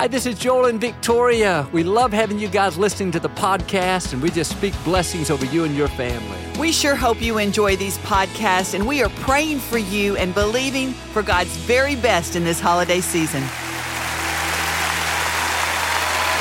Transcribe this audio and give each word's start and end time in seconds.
Hi, 0.00 0.08
this 0.08 0.24
is 0.24 0.38
Joel 0.38 0.64
and 0.64 0.80
Victoria. 0.80 1.68
We 1.72 1.84
love 1.84 2.10
having 2.10 2.38
you 2.38 2.48
guys 2.48 2.78
listening 2.78 3.10
to 3.10 3.20
the 3.20 3.28
podcast, 3.28 4.14
and 4.14 4.22
we 4.22 4.30
just 4.30 4.50
speak 4.50 4.72
blessings 4.82 5.30
over 5.30 5.44
you 5.44 5.64
and 5.64 5.76
your 5.76 5.88
family. 5.88 6.38
We 6.58 6.72
sure 6.72 6.96
hope 6.96 7.20
you 7.20 7.36
enjoy 7.36 7.76
these 7.76 7.98
podcasts, 7.98 8.72
and 8.72 8.88
we 8.88 9.02
are 9.02 9.10
praying 9.10 9.58
for 9.58 9.76
you 9.76 10.16
and 10.16 10.32
believing 10.32 10.92
for 11.12 11.22
God's 11.22 11.54
very 11.54 11.96
best 11.96 12.34
in 12.34 12.44
this 12.44 12.58
holiday 12.58 13.02
season. 13.02 13.42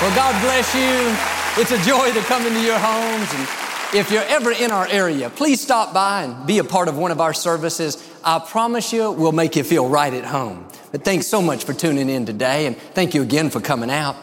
Well, 0.02 0.16
God 0.16 0.42
bless 0.42 0.74
you. 0.74 1.62
It's 1.62 1.72
a 1.72 1.86
joy 1.86 2.14
to 2.14 2.22
come 2.28 2.48
into 2.48 2.62
your 2.62 2.80
homes. 2.80 3.28
And 3.34 3.46
if 3.94 4.10
you're 4.10 4.24
ever 4.24 4.54
in 4.54 4.72
our 4.72 4.88
area, 4.88 5.30
please 5.30 5.60
stop 5.60 5.94
by 5.94 6.24
and 6.24 6.48
be 6.48 6.60
a 6.60 6.64
part 6.64 6.88
of 6.88 6.98
one 6.98 7.12
of 7.12 7.20
our 7.20 7.34
services. 7.34 8.09
I 8.24 8.40
promise 8.40 8.92
you, 8.92 9.12
we'll 9.12 9.32
make 9.32 9.56
you 9.56 9.64
feel 9.64 9.88
right 9.88 10.14
at 10.14 10.26
home. 10.26 10.68
But 10.92 11.06
thanks 11.06 11.28
so 11.28 11.42
much 11.42 11.64
for 11.64 11.74
tuning 11.74 12.10
in 12.10 12.26
today, 12.26 12.66
and 12.66 12.76
thank 12.78 13.14
you 13.14 13.22
again 13.22 13.50
for 13.50 13.62
coming 13.62 13.90
out. 13.90 14.16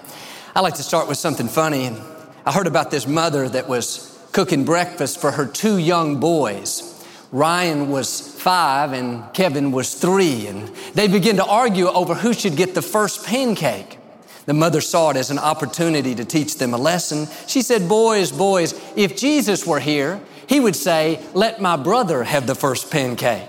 I 0.55 0.61
like 0.61 0.75
to 0.75 0.83
start 0.83 1.09
with 1.09 1.19
something 1.19 1.49
funny. 1.49 1.87
And 1.87 2.01
I 2.45 2.53
heard 2.53 2.67
about 2.67 2.91
this 2.91 3.07
mother 3.07 3.49
that 3.49 3.69
was 3.69 4.19
cooking 4.33 4.65
breakfast 4.65 5.21
for 5.21 5.31
her 5.31 5.47
two 5.47 5.79
young 5.79 6.21
boys. 6.21 6.93
Ryan 7.33 7.91
was 7.91 8.21
five 8.41 8.93
and 8.93 9.33
Kevin 9.33 9.73
was 9.73 9.95
three, 9.95 10.47
and 10.47 10.69
they 10.95 11.09
began 11.09 11.37
to 11.37 11.45
argue 11.45 11.89
over 11.89 12.15
who 12.15 12.33
should 12.33 12.57
get 12.57 12.75
the 12.75 12.83
first 12.83 13.25
pancake. 13.27 13.99
The 14.45 14.55
mother 14.55 14.81
saw 14.81 15.11
it 15.11 15.17
as 15.17 15.31
an 15.31 15.39
opportunity 15.39 16.15
to 16.15 16.25
teach 16.25 16.59
them 16.59 16.73
a 16.73 16.79
lesson. 16.79 17.27
She 17.47 17.63
said, 17.63 17.89
Boys, 17.89 18.31
boys, 18.31 18.75
if 18.95 19.17
Jesus 19.17 19.67
were 19.67 19.81
here, 19.81 20.21
he 20.47 20.61
would 20.61 20.77
say, 20.77 21.21
Let 21.35 21.61
my 21.61 21.77
brother 21.77 22.23
have 22.25 22.47
the 22.47 22.55
first 22.55 22.91
pancake. 22.91 23.49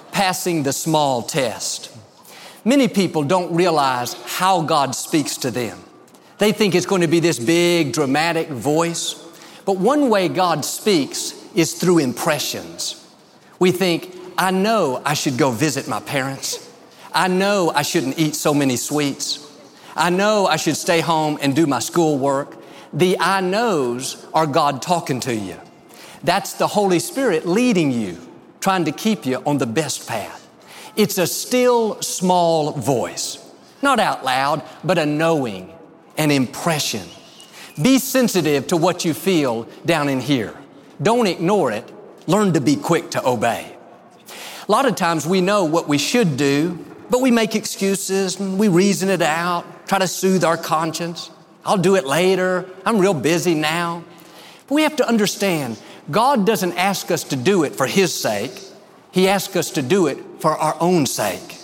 passing 0.11 0.63
the 0.63 0.73
small 0.73 1.21
test. 1.21 1.95
Many 2.63 2.87
people 2.87 3.23
don't 3.23 3.53
realize 3.55 4.13
how 4.25 4.61
God 4.61 4.95
speaks 4.95 5.37
to 5.37 5.51
them. 5.51 5.83
They 6.37 6.51
think 6.51 6.75
it's 6.75 6.85
going 6.85 7.01
to 7.01 7.07
be 7.07 7.19
this 7.19 7.39
big, 7.39 7.93
dramatic 7.93 8.49
voice. 8.49 9.13
But 9.65 9.77
one 9.77 10.09
way 10.09 10.27
God 10.27 10.65
speaks 10.65 11.33
is 11.55 11.73
through 11.73 11.99
impressions. 11.99 12.97
We 13.59 13.71
think, 13.71 14.15
I 14.37 14.51
know 14.51 15.01
I 15.05 15.13
should 15.13 15.37
go 15.37 15.51
visit 15.51 15.87
my 15.87 15.99
parents. 15.99 16.67
I 17.13 17.27
know 17.27 17.71
I 17.73 17.81
shouldn't 17.81 18.17
eat 18.17 18.35
so 18.35 18.53
many 18.53 18.75
sweets. 18.75 19.47
I 19.95 20.09
know 20.09 20.47
I 20.47 20.55
should 20.55 20.77
stay 20.77 21.01
home 21.01 21.37
and 21.41 21.55
do 21.55 21.67
my 21.67 21.79
schoolwork. 21.79 22.57
The 22.93 23.17
I 23.19 23.41
knows 23.41 24.25
are 24.33 24.47
God 24.47 24.81
talking 24.81 25.19
to 25.21 25.35
you. 25.35 25.59
That's 26.23 26.53
the 26.53 26.67
Holy 26.67 26.99
Spirit 26.99 27.47
leading 27.47 27.91
you 27.91 28.30
trying 28.61 28.85
to 28.85 28.91
keep 28.91 29.25
you 29.25 29.37
on 29.45 29.57
the 29.57 29.65
best 29.65 30.07
path. 30.07 30.47
It's 30.95 31.17
a 31.17 31.27
still 31.27 32.01
small 32.01 32.71
voice, 32.71 33.37
not 33.81 33.99
out 33.99 34.23
loud, 34.23 34.63
but 34.83 34.97
a 34.97 35.05
knowing, 35.05 35.73
an 36.17 36.31
impression. 36.31 37.07
Be 37.81 37.99
sensitive 37.99 38.67
to 38.67 38.77
what 38.77 39.03
you 39.03 39.13
feel 39.13 39.67
down 39.85 40.09
in 40.09 40.19
here. 40.19 40.55
Don't 41.01 41.27
ignore 41.27 41.71
it. 41.71 41.91
Learn 42.27 42.53
to 42.53 42.61
be 42.61 42.75
quick 42.75 43.11
to 43.11 43.27
obey. 43.27 43.75
A 44.67 44.71
lot 44.71 44.85
of 44.85 44.95
times 44.95 45.25
we 45.25 45.41
know 45.41 45.65
what 45.65 45.87
we 45.87 45.97
should 45.97 46.37
do, 46.37 46.77
but 47.09 47.21
we 47.21 47.31
make 47.31 47.55
excuses 47.55 48.39
and 48.39 48.59
we 48.59 48.67
reason 48.67 49.09
it 49.09 49.21
out, 49.21 49.87
try 49.87 49.99
to 49.99 50.07
soothe 50.07 50.43
our 50.43 50.57
conscience. 50.57 51.31
I'll 51.65 51.77
do 51.77 51.95
it 51.95 52.05
later. 52.05 52.69
I'm 52.85 52.99
real 52.99 53.13
busy 53.13 53.55
now. 53.55 54.03
But 54.67 54.75
we 54.75 54.83
have 54.83 54.95
to 54.97 55.07
understand 55.07 55.79
God 56.09 56.45
doesn't 56.45 56.73
ask 56.73 57.11
us 57.11 57.23
to 57.25 57.35
do 57.35 57.63
it 57.63 57.75
for 57.75 57.85
His 57.85 58.13
sake. 58.13 58.51
He 59.11 59.27
asks 59.27 59.55
us 59.55 59.69
to 59.71 59.81
do 59.81 60.07
it 60.07 60.17
for 60.39 60.51
our 60.57 60.75
own 60.79 61.05
sake. 61.05 61.57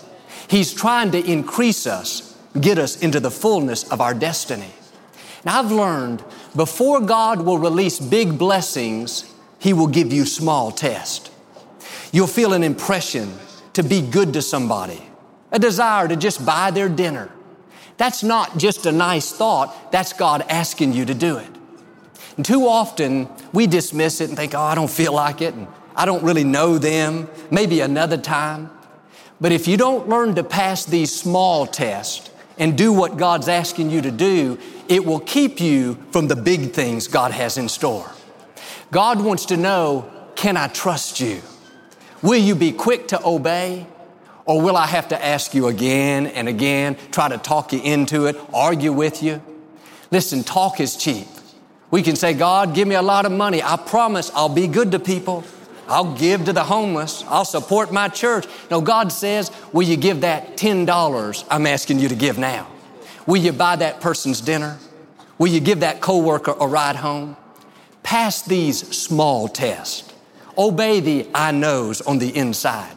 He's 0.47 0.73
trying 0.73 1.11
to 1.11 1.25
increase 1.25 1.87
us, 1.87 2.37
get 2.59 2.77
us 2.77 3.01
into 3.01 3.19
the 3.19 3.31
fullness 3.31 3.83
of 3.89 3.99
our 3.99 4.13
destiny. 4.13 4.71
Now, 5.43 5.59
I've 5.59 5.71
learned 5.71 6.23
before 6.55 7.01
God 7.01 7.41
will 7.41 7.57
release 7.57 7.99
big 7.99 8.37
blessings, 8.37 9.33
He 9.59 9.73
will 9.73 9.87
give 9.87 10.13
you 10.13 10.25
small 10.25 10.71
tests. 10.71 11.31
You'll 12.11 12.27
feel 12.27 12.53
an 12.53 12.63
impression 12.63 13.33
to 13.73 13.83
be 13.83 14.01
good 14.01 14.33
to 14.33 14.41
somebody, 14.41 15.01
a 15.51 15.59
desire 15.59 16.07
to 16.07 16.15
just 16.15 16.45
buy 16.45 16.71
their 16.71 16.89
dinner. 16.89 17.31
That's 17.97 18.23
not 18.23 18.57
just 18.57 18.85
a 18.85 18.91
nice 18.91 19.31
thought, 19.31 19.91
that's 19.91 20.13
God 20.13 20.45
asking 20.49 20.93
you 20.93 21.05
to 21.05 21.13
do 21.13 21.37
it. 21.37 21.56
And 22.37 22.45
too 22.45 22.67
often 22.67 23.27
we 23.51 23.67
dismiss 23.67 24.21
it 24.21 24.29
and 24.29 24.37
think, 24.37 24.53
oh, 24.55 24.61
I 24.61 24.75
don't 24.75 24.89
feel 24.89 25.13
like 25.13 25.41
it, 25.41 25.53
and 25.53 25.67
I 25.95 26.05
don't 26.05 26.23
really 26.23 26.43
know 26.43 26.77
them, 26.77 27.27
maybe 27.51 27.81
another 27.81 28.17
time. 28.17 28.69
But 29.41 29.51
if 29.51 29.67
you 29.67 29.77
don't 29.77 30.07
learn 30.07 30.35
to 30.35 30.43
pass 30.43 30.85
these 30.85 31.13
small 31.13 31.67
tests 31.67 32.29
and 32.57 32.77
do 32.77 32.93
what 32.93 33.17
God's 33.17 33.47
asking 33.47 33.89
you 33.89 34.01
to 34.01 34.11
do, 34.11 34.57
it 34.87 35.05
will 35.05 35.19
keep 35.19 35.59
you 35.59 35.97
from 36.11 36.27
the 36.27 36.35
big 36.35 36.73
things 36.73 37.07
God 37.07 37.31
has 37.31 37.57
in 37.57 37.69
store. 37.69 38.11
God 38.91 39.21
wants 39.21 39.45
to 39.47 39.57
know, 39.57 40.09
can 40.35 40.57
I 40.57 40.67
trust 40.67 41.19
you? 41.19 41.41
Will 42.21 42.41
you 42.41 42.55
be 42.55 42.71
quick 42.71 43.09
to 43.09 43.25
obey? 43.25 43.85
Or 44.45 44.61
will 44.61 44.77
I 44.77 44.87
have 44.87 45.09
to 45.09 45.25
ask 45.25 45.53
you 45.53 45.67
again 45.67 46.27
and 46.27 46.47
again, 46.47 46.95
try 47.11 47.27
to 47.27 47.37
talk 47.37 47.73
you 47.73 47.81
into 47.81 48.27
it, 48.27 48.37
argue 48.53 48.93
with 48.93 49.21
you? 49.21 49.41
Listen, 50.09 50.43
talk 50.43 50.79
is 50.79 50.95
cheap. 50.95 51.27
We 51.89 52.01
can 52.01 52.15
say, 52.15 52.33
God, 52.33 52.75
give 52.75 52.87
me 52.87 52.95
a 52.95 53.01
lot 53.01 53.25
of 53.25 53.31
money. 53.31 53.63
I 53.63 53.77
promise 53.77 54.31
I'll 54.33 54.49
be 54.49 54.67
good 54.67 54.91
to 54.91 54.99
people. 54.99 55.43
I'll 55.87 56.15
give 56.15 56.45
to 56.45 56.53
the 56.53 56.65
homeless. 56.65 57.23
I'll 57.27 57.45
support 57.45 57.93
my 57.93 58.09
church. 58.09 58.45
No, 58.69 58.81
God 58.81 59.11
says, 59.11 59.51
will 59.71 59.87
you 59.87 59.95
give 59.95 60.21
that 60.21 60.57
$10 60.57 61.45
I'm 61.49 61.65
asking 61.65 61.99
you 61.99 62.09
to 62.09 62.15
give 62.15 62.37
now? 62.37 62.67
Will 63.25 63.37
you 63.37 63.53
buy 63.53 63.77
that 63.77 64.01
person's 64.01 64.41
dinner? 64.41 64.79
Will 65.37 65.47
you 65.47 65.59
give 65.59 65.79
that 65.81 66.01
coworker 66.01 66.55
a 66.59 66.67
ride 66.67 66.97
home? 66.97 67.37
Pass 68.03 68.41
these 68.41 68.79
small 68.95 69.47
tests. 69.47 70.13
Obey 70.57 70.99
the 70.99 71.27
I 71.33 71.51
knows 71.51 72.01
on 72.01 72.19
the 72.19 72.35
inside. 72.35 72.95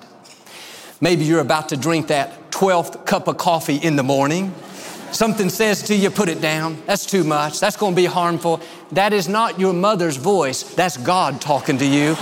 Maybe 1.00 1.24
you're 1.24 1.40
about 1.40 1.68
to 1.70 1.76
drink 1.76 2.08
that 2.08 2.50
12th 2.50 3.06
cup 3.06 3.28
of 3.28 3.36
coffee 3.36 3.76
in 3.76 3.96
the 3.96 4.02
morning. 4.02 4.54
Something 5.12 5.50
says 5.50 5.82
to 5.84 5.94
you, 5.94 6.10
put 6.10 6.28
it 6.28 6.40
down. 6.40 6.82
That's 6.86 7.04
too 7.04 7.24
much. 7.24 7.60
That's 7.60 7.76
going 7.76 7.92
to 7.92 7.96
be 7.96 8.06
harmful. 8.06 8.60
That 8.92 9.12
is 9.12 9.28
not 9.28 9.58
your 9.58 9.72
mother's 9.72 10.16
voice. 10.16 10.62
That's 10.62 10.96
God 10.96 11.40
talking 11.40 11.78
to 11.78 11.86
you. 11.86 12.16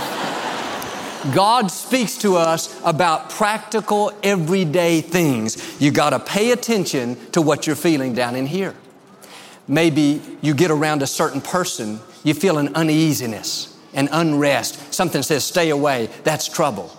God 1.33 1.69
speaks 1.69 2.17
to 2.19 2.37
us 2.37 2.79
about 2.85 3.29
practical, 3.29 4.11
everyday 4.23 5.01
things. 5.01 5.79
You 5.81 5.91
got 5.91 6.11
to 6.11 6.19
pay 6.19 6.51
attention 6.51 7.17
to 7.31 7.41
what 7.41 7.67
you're 7.67 7.75
feeling 7.75 8.13
down 8.13 8.35
in 8.35 8.45
here. 8.45 8.73
Maybe 9.67 10.21
you 10.41 10.53
get 10.53 10.71
around 10.71 11.01
a 11.01 11.07
certain 11.07 11.41
person, 11.41 11.99
you 12.23 12.33
feel 12.33 12.57
an 12.57 12.73
uneasiness, 12.73 13.77
an 13.93 14.07
unrest. 14.11 14.93
Something 14.93 15.21
says, 15.21 15.43
stay 15.43 15.69
away. 15.69 16.09
That's 16.23 16.47
trouble. 16.47 16.95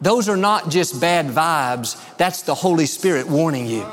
Those 0.00 0.28
are 0.28 0.36
not 0.36 0.68
just 0.68 1.00
bad 1.00 1.26
vibes, 1.26 1.96
that's 2.16 2.42
the 2.42 2.54
Holy 2.54 2.86
Spirit 2.86 3.28
warning 3.28 3.66
you. 3.66 3.86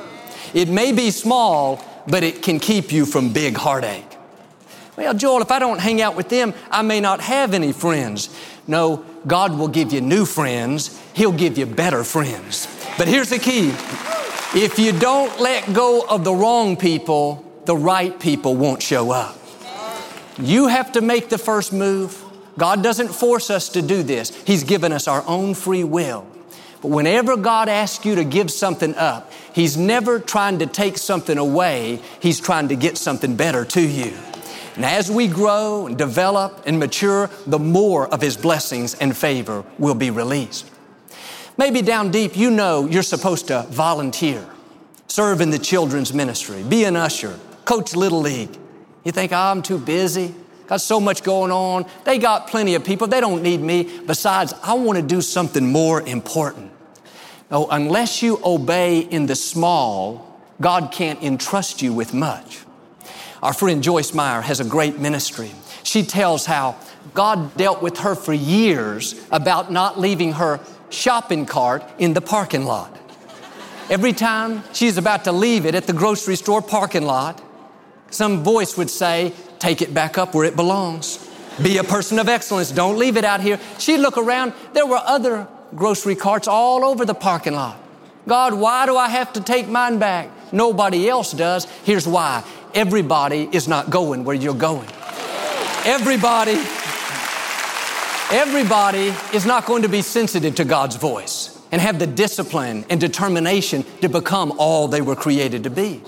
It 0.57 0.69
may 0.69 0.91
be 0.91 1.11
small, 1.11 1.85
but 2.07 2.23
it 2.23 2.41
can 2.41 2.59
keep 2.59 2.91
you 2.91 3.05
from 3.05 3.31
big 3.31 3.55
heartache. 3.55 4.17
Well, 4.97 5.13
Joel, 5.13 5.43
if 5.43 5.51
I 5.51 5.59
don't 5.59 5.79
hang 5.79 6.01
out 6.01 6.15
with 6.15 6.29
them, 6.29 6.51
I 6.71 6.81
may 6.81 6.99
not 6.99 7.21
have 7.21 7.53
any 7.53 7.71
friends. 7.71 8.35
No, 8.65 9.05
God 9.27 9.55
will 9.55 9.67
give 9.67 9.93
you 9.93 10.01
new 10.01 10.25
friends. 10.25 10.99
He'll 11.13 11.31
give 11.31 11.59
you 11.59 11.67
better 11.67 12.03
friends. 12.03 12.67
But 12.97 13.07
here's 13.07 13.29
the 13.29 13.37
key. 13.37 13.67
If 14.59 14.79
you 14.79 14.93
don't 14.93 15.39
let 15.39 15.75
go 15.75 16.03
of 16.09 16.23
the 16.23 16.33
wrong 16.33 16.75
people, 16.75 17.45
the 17.65 17.77
right 17.77 18.19
people 18.19 18.55
won't 18.55 18.81
show 18.81 19.11
up. 19.11 19.37
You 20.39 20.69
have 20.69 20.91
to 20.93 21.01
make 21.01 21.29
the 21.29 21.37
first 21.37 21.71
move. 21.71 22.19
God 22.57 22.81
doesn't 22.81 23.09
force 23.09 23.51
us 23.51 23.69
to 23.69 23.83
do 23.83 24.01
this. 24.01 24.35
He's 24.43 24.63
given 24.63 24.91
us 24.91 25.07
our 25.07 25.23
own 25.27 25.53
free 25.53 25.83
will. 25.83 26.25
But 26.81 26.89
whenever 26.89 27.37
God 27.37 27.69
asks 27.69 28.05
you 28.05 28.15
to 28.15 28.23
give 28.23 28.51
something 28.51 28.95
up, 28.95 29.31
He's 29.53 29.77
never 29.77 30.19
trying 30.19 30.59
to 30.59 30.67
take 30.67 30.97
something 30.97 31.37
away. 31.37 31.99
He's 32.21 32.39
trying 32.39 32.67
to 32.67 32.75
get 32.75 32.97
something 32.97 33.35
better 33.35 33.65
to 33.65 33.81
you. 33.81 34.13
And 34.75 34.85
as 34.85 35.09
we 35.09 35.27
grow 35.27 35.87
and 35.87 35.97
develop 35.97 36.61
and 36.67 36.79
mature, 36.79 37.31
the 37.47 37.57
more 37.57 38.07
of 38.07 38.21
His 38.21 38.37
blessings 38.37 38.93
and 38.93 39.17
favor 39.17 39.63
will 39.79 39.95
be 39.95 40.11
released. 40.11 40.69
Maybe 41.57 41.81
down 41.81 42.11
deep, 42.11 42.37
you 42.37 42.51
know 42.51 42.85
you're 42.85 43.01
supposed 43.01 43.47
to 43.47 43.63
volunteer, 43.69 44.47
serve 45.07 45.41
in 45.41 45.49
the 45.49 45.57
children's 45.57 46.13
ministry, 46.13 46.61
be 46.61 46.83
an 46.83 46.95
usher, 46.95 47.39
coach 47.65 47.95
Little 47.95 48.21
League. 48.21 48.55
You 49.03 49.11
think, 49.11 49.31
oh, 49.31 49.37
I'm 49.37 49.63
too 49.63 49.79
busy. 49.79 50.35
Got 50.67 50.81
so 50.81 50.99
much 50.99 51.23
going 51.23 51.51
on. 51.51 51.85
They 52.03 52.17
got 52.17 52.47
plenty 52.47 52.75
of 52.75 52.83
people. 52.83 53.07
They 53.07 53.21
don't 53.21 53.41
need 53.41 53.61
me. 53.61 53.99
Besides, 54.05 54.53
I 54.63 54.73
want 54.73 54.97
to 54.97 55.03
do 55.03 55.21
something 55.21 55.71
more 55.71 56.01
important. 56.01 56.71
No, 57.49 57.67
unless 57.69 58.21
you 58.21 58.39
obey 58.43 58.99
in 58.99 59.25
the 59.25 59.35
small, 59.35 60.41
God 60.59 60.91
can't 60.91 61.21
entrust 61.23 61.81
you 61.81 61.93
with 61.93 62.13
much. 62.13 62.59
Our 63.41 63.53
friend 63.53 63.81
Joyce 63.81 64.13
Meyer 64.13 64.41
has 64.41 64.59
a 64.59 64.65
great 64.65 64.99
ministry. 64.99 65.51
She 65.83 66.03
tells 66.03 66.45
how 66.45 66.75
God 67.13 67.55
dealt 67.55 67.81
with 67.81 67.99
her 67.99 68.15
for 68.15 68.33
years 68.33 69.15
about 69.31 69.71
not 69.71 69.97
leaving 69.99 70.33
her 70.33 70.59
shopping 70.89 71.45
cart 71.45 71.83
in 71.97 72.13
the 72.13 72.21
parking 72.21 72.65
lot. 72.65 72.93
Every 73.89 74.11
time 74.11 74.63
she's 74.73 74.97
about 74.97 75.23
to 75.23 75.31
leave 75.31 75.65
it 75.65 75.73
at 75.73 75.87
the 75.87 75.93
grocery 75.93 76.35
store 76.35 76.61
parking 76.61 77.03
lot, 77.03 77.41
some 78.09 78.43
voice 78.43 78.75
would 78.77 78.89
say, 78.89 79.33
take 79.59 79.81
it 79.81 79.93
back 79.93 80.17
up 80.17 80.33
where 80.33 80.45
it 80.45 80.55
belongs. 80.55 81.27
Be 81.61 81.77
a 81.77 81.83
person 81.83 82.19
of 82.19 82.29
excellence. 82.29 82.71
Don't 82.71 82.97
leave 82.97 83.17
it 83.17 83.25
out 83.25 83.41
here. 83.41 83.59
She'd 83.79 83.97
look 83.97 84.17
around. 84.17 84.53
There 84.73 84.85
were 84.85 85.01
other 85.03 85.47
grocery 85.75 86.15
carts 86.15 86.47
all 86.47 86.85
over 86.85 87.05
the 87.05 87.15
parking 87.15 87.53
lot. 87.53 87.77
God, 88.27 88.53
why 88.53 88.85
do 88.85 88.97
I 88.97 89.09
have 89.09 89.33
to 89.33 89.41
take 89.41 89.67
mine 89.67 89.99
back? 89.99 90.29
Nobody 90.51 91.09
else 91.09 91.31
does. 91.31 91.65
Here's 91.83 92.07
why. 92.07 92.43
Everybody 92.73 93.49
is 93.51 93.67
not 93.67 93.89
going 93.89 94.23
where 94.23 94.35
you're 94.35 94.53
going. 94.53 94.87
Everybody, 95.85 96.59
everybody 98.31 99.13
is 99.33 99.45
not 99.45 99.65
going 99.65 99.83
to 99.83 99.89
be 99.89 100.01
sensitive 100.01 100.55
to 100.55 100.65
God's 100.65 100.97
voice 100.97 101.57
and 101.71 101.81
have 101.81 101.99
the 101.99 102.07
discipline 102.07 102.85
and 102.89 102.99
determination 102.99 103.85
to 104.01 104.09
become 104.09 104.53
all 104.57 104.87
they 104.87 105.01
were 105.01 105.15
created 105.15 105.63
to 105.63 105.69
be. 105.69 106.01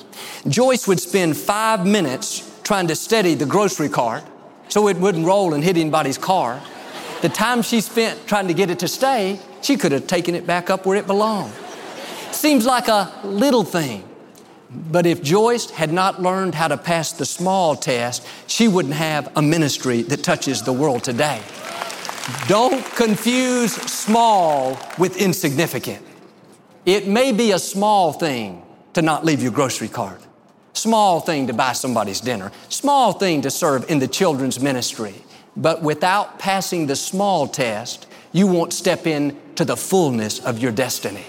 Joyce 0.47 0.87
would 0.87 0.99
spend 0.99 1.37
five 1.37 1.85
minutes 1.85 2.48
trying 2.69 2.85
to 2.85 2.95
steady 2.95 3.33
the 3.33 3.47
grocery 3.47 3.89
cart 3.89 4.23
so 4.67 4.87
it 4.87 4.97
wouldn't 4.97 5.25
roll 5.25 5.55
and 5.55 5.63
hit 5.63 5.75
anybody's 5.75 6.19
car. 6.19 6.61
The 7.23 7.29
time 7.29 7.63
she 7.63 7.81
spent 7.81 8.27
trying 8.27 8.47
to 8.47 8.53
get 8.53 8.69
it 8.69 8.77
to 8.77 8.87
stay, 8.87 9.39
she 9.63 9.75
could 9.75 9.91
have 9.91 10.05
taken 10.05 10.35
it 10.35 10.45
back 10.45 10.69
up 10.69 10.85
where 10.85 10.95
it 10.95 11.07
belonged. 11.07 11.51
Seems 12.29 12.67
like 12.67 12.87
a 12.87 13.11
little 13.23 13.63
thing. 13.63 14.07
But 14.69 15.07
if 15.07 15.23
Joyce 15.23 15.71
had 15.71 15.91
not 15.91 16.21
learned 16.21 16.53
how 16.53 16.67
to 16.67 16.77
pass 16.77 17.11
the 17.11 17.25
small 17.25 17.75
test, 17.75 18.23
she 18.45 18.67
wouldn't 18.67 18.93
have 18.93 19.31
a 19.35 19.41
ministry 19.41 20.03
that 20.03 20.23
touches 20.23 20.61
the 20.61 20.71
world 20.71 21.03
today. 21.03 21.41
Don't 22.47 22.85
confuse 22.93 23.73
small 23.73 24.79
with 24.99 25.17
insignificant. 25.17 26.05
It 26.85 27.07
may 27.07 27.31
be 27.31 27.51
a 27.51 27.57
small 27.57 28.13
thing 28.13 28.61
to 28.93 29.01
not 29.01 29.25
leave 29.25 29.41
your 29.41 29.53
grocery 29.53 29.87
cart. 29.87 30.21
Small 30.73 31.19
thing 31.19 31.47
to 31.47 31.53
buy 31.53 31.73
somebody's 31.73 32.21
dinner. 32.21 32.51
Small 32.69 33.13
thing 33.13 33.41
to 33.41 33.51
serve 33.51 33.89
in 33.89 33.99
the 33.99 34.07
children's 34.07 34.59
ministry. 34.59 35.15
But 35.57 35.81
without 35.81 36.39
passing 36.39 36.87
the 36.87 36.95
small 36.95 37.47
test, 37.47 38.07
you 38.31 38.47
won't 38.47 38.71
step 38.71 39.07
into 39.07 39.65
the 39.65 39.75
fullness 39.75 40.39
of 40.39 40.59
your 40.59 40.71
destiny. 40.71 41.25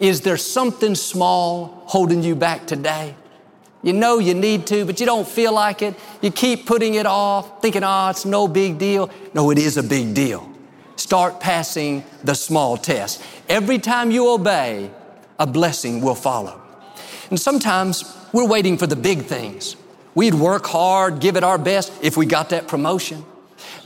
Is 0.00 0.22
there 0.22 0.36
something 0.36 0.94
small 0.94 1.82
holding 1.86 2.22
you 2.22 2.34
back 2.34 2.66
today? 2.66 3.14
You 3.82 3.92
know 3.92 4.18
you 4.18 4.34
need 4.34 4.66
to, 4.68 4.84
but 4.84 5.00
you 5.00 5.06
don't 5.06 5.26
feel 5.26 5.52
like 5.52 5.82
it. 5.82 5.94
You 6.20 6.30
keep 6.30 6.66
putting 6.66 6.94
it 6.94 7.06
off, 7.06 7.60
thinking, 7.60 7.82
oh, 7.84 8.10
it's 8.10 8.24
no 8.24 8.46
big 8.46 8.78
deal. 8.78 9.10
No, 9.34 9.50
it 9.50 9.58
is 9.58 9.76
a 9.76 9.82
big 9.82 10.14
deal. 10.14 10.48
Start 10.96 11.40
passing 11.40 12.04
the 12.22 12.34
small 12.34 12.76
test. 12.76 13.22
Every 13.48 13.78
time 13.78 14.12
you 14.12 14.28
obey, 14.28 14.90
a 15.38 15.46
blessing 15.46 16.00
will 16.00 16.14
follow. 16.14 16.62
And 17.30 17.40
sometimes 17.40 18.04
we're 18.32 18.46
waiting 18.46 18.78
for 18.78 18.86
the 18.86 18.96
big 18.96 19.22
things. 19.22 19.76
We'd 20.14 20.34
work 20.34 20.66
hard, 20.66 21.20
give 21.20 21.36
it 21.36 21.44
our 21.44 21.58
best 21.58 21.92
if 22.02 22.16
we 22.16 22.26
got 22.26 22.50
that 22.50 22.68
promotion. 22.68 23.24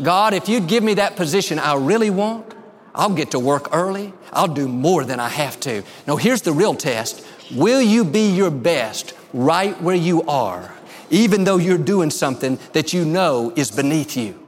God, 0.03 0.35
if 0.35 0.49
you'd 0.49 0.67
give 0.67 0.83
me 0.83 0.95
that 0.95 1.17
position 1.17 1.59
I 1.59 1.75
really 1.76 2.11
want, 2.11 2.55
I'll 2.95 3.15
get 3.15 3.33
to 3.33 3.38
work 3.38 3.69
early. 3.75 4.12
I'll 4.33 4.49
do 4.49 4.69
more 4.69 5.05
than 5.05 5.21
I 5.21 5.29
have 5.29 5.61
to. 5.61 5.83
No, 6.07 6.17
here's 6.17 6.43
the 6.43 6.53
real 6.53 6.75
test. 6.75 7.25
Will 7.53 7.83
you 7.83 8.05
be 8.05 8.31
your 8.31 8.50
best 8.50 9.15
right 9.33 9.81
where 9.83 9.95
you 9.95 10.23
are, 10.23 10.75
even 11.11 11.45
though 11.45 11.59
you're 11.59 11.79
doing 11.79 12.11
something 12.11 12.59
that 12.73 12.93
you 12.93 13.05
know 13.05 13.53
is 13.55 13.71
beneath 13.71 14.17
you? 14.17 14.41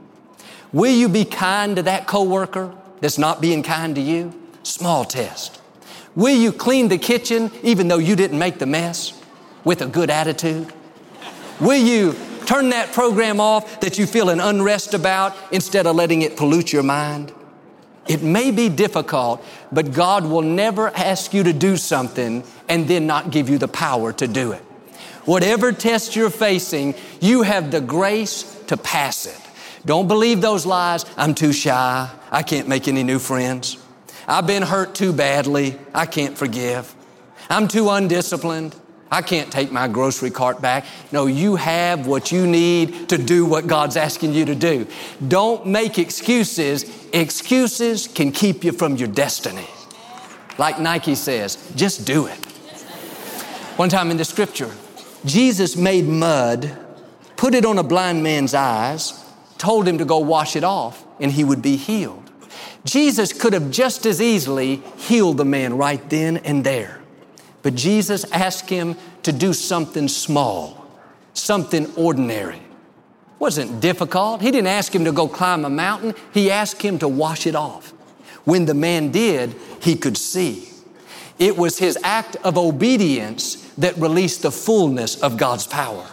Will 0.73 0.93
you 0.93 1.09
be 1.09 1.25
kind 1.25 1.77
to 1.77 1.83
that 1.83 2.07
coworker 2.07 2.75
that's 3.01 3.19
not 3.19 3.41
being 3.41 3.63
kind 3.63 3.95
to 3.95 4.01
you? 4.01 4.35
Small 4.63 5.05
test. 5.05 5.61
Will 6.15 6.37
you 6.37 6.53
clean 6.53 6.89
the 6.89 6.99
kitchen 6.99 7.51
even 7.63 7.89
though 7.89 7.99
you 7.99 8.17
didn't 8.17 8.39
make 8.39 8.59
the 8.59 8.67
mess? 8.67 9.18
With 9.65 9.83
a 9.83 9.87
good 9.87 10.11
attitude? 10.11 10.73
Will 11.61 11.83
you 11.83 12.15
turn 12.47 12.71
that 12.71 12.93
program 12.93 13.41
off 13.41 13.81
that 13.81 13.99
you 13.99 14.07
feel 14.07 14.31
an 14.31 14.41
unrest 14.41 14.95
about 14.95 15.37
instead 15.53 15.87
of 15.87 15.97
letting 15.97 16.23
it 16.23 16.37
pollute 16.37 16.73
your 16.73 16.83
mind? 16.83 17.33
It 18.09 18.23
may 18.23 18.51
be 18.51 18.71
difficult, 18.71 19.45
but 19.71 19.93
God 19.93 20.25
will 20.25 20.43
never 20.43 20.89
ask 20.89 21.35
you 21.35 21.43
to 21.43 21.53
do 21.53 21.77
something 21.77 22.43
and 22.69 22.89
then 22.89 23.07
not 23.07 23.31
give 23.31 23.51
you 23.51 23.59
the 23.59 23.69
power 23.69 24.13
to 24.15 24.27
do 24.27 24.53
it. 24.53 24.63
Whatever 25.27 25.73
test 25.73 26.17
you're 26.17 26.31
facing, 26.31 26.95
you 27.21 27.43
have 27.43 27.71
the 27.71 27.83
grace 27.83 28.45
to 28.69 28.79
pass 28.79 29.27
it. 29.27 29.39
Don't 29.85 30.09
believe 30.09 30.41
those 30.41 30.65
lies. 30.65 31.05
I'm 31.19 31.35
too 31.35 31.53
shy. 31.53 32.11
I 32.31 32.43
can't 32.43 32.67
make 32.67 32.89
any 32.89 33.03
new 33.03 33.19
friends. 33.19 33.77
I've 34.27 34.47
been 34.47 34.63
hurt 34.63 34.95
too 34.95 35.13
badly. 35.13 35.79
I 35.95 36.07
can't 36.07 36.37
forgive. 36.37 36.95
I'm 37.51 37.69
too 37.69 37.91
undisciplined. 37.91 38.75
I 39.11 39.23
can't 39.23 39.51
take 39.51 39.73
my 39.73 39.89
grocery 39.89 40.31
cart 40.31 40.61
back. 40.61 40.85
No, 41.13 41.27
you 41.27 41.57
have 41.57 42.07
what 42.07 42.31
you 42.31 42.47
need 42.47 43.09
to 43.09 43.19
do 43.19 43.47
what 43.47 43.67
God's 43.67 43.97
asking 43.97 44.35
you 44.35 44.45
to 44.45 44.55
do. 44.55 44.87
Don't 45.27 45.67
make 45.67 45.99
excuses. 45.99 46.85
Excuses 47.13 48.07
can 48.07 48.33
keep 48.33 48.65
you 48.65 48.73
from 48.73 48.97
your 48.97 49.09
destiny. 49.09 49.67
Like 50.59 50.79
Nike 50.79 51.15
says, 51.15 51.73
just 51.75 52.07
do 52.07 52.27
it. 52.27 52.45
One 53.77 53.89
time 53.89 54.11
in 54.11 54.17
the 54.17 54.25
scripture, 54.25 54.71
Jesus 55.25 55.77
made 55.77 56.05
mud, 56.05 56.77
put 57.37 57.55
it 57.55 57.65
on 57.65 57.79
a 57.79 57.83
blind 57.83 58.23
man's 58.23 58.55
eyes, 58.55 59.25
told 59.57 59.87
him 59.87 59.99
to 59.99 60.05
go 60.05 60.19
wash 60.19 60.57
it 60.57 60.65
off, 60.65 61.05
and 61.21 61.31
he 61.31 61.45
would 61.45 61.63
be 61.63 61.77
healed. 61.77 62.31
Jesus 62.85 63.33
could 63.33 63.53
have 63.53 63.71
just 63.71 64.05
as 64.07 64.21
easily 64.21 64.83
healed 64.97 65.37
the 65.37 65.45
man 65.45 65.77
right 65.77 66.09
then 66.11 66.39
and 66.39 66.65
there. 66.65 66.98
But 67.69 67.75
Jesus 67.75 68.25
asked 68.33 68.71
him 68.71 68.97
to 69.25 69.31
do 69.31 69.53
something 69.53 70.09
small, 70.09 70.87
something 71.35 71.95
ordinary. 71.97 72.63
Wasn't 73.39 73.83
difficult. 73.83 74.41
He 74.41 74.51
didn't 74.51 74.69
ask 74.69 74.95
him 74.95 75.05
to 75.05 75.13
go 75.13 75.29
climb 75.29 75.67
a 75.67 75.69
mountain. 75.69 76.15
He 76.33 76.51
asked 76.51 76.81
him 76.81 76.99
to 77.01 77.07
wash 77.07 77.47
it 77.47 77.55
off. 77.55 77.91
When 78.47 78.65
the 78.65 78.73
man 78.73 79.11
did, 79.11 79.55
he 79.83 79.97
could 79.97 80.17
see. 80.17 80.71
It 81.39 81.59
was 81.59 81.77
his 81.77 81.99
act 82.03 82.37
of 82.37 82.57
obedience 82.57 83.57
that 83.77 83.99
released 83.99 84.41
the 84.41 84.51
fullness 84.51 85.21
of 85.21 85.37
God's 85.37 85.67
power. 85.67 86.07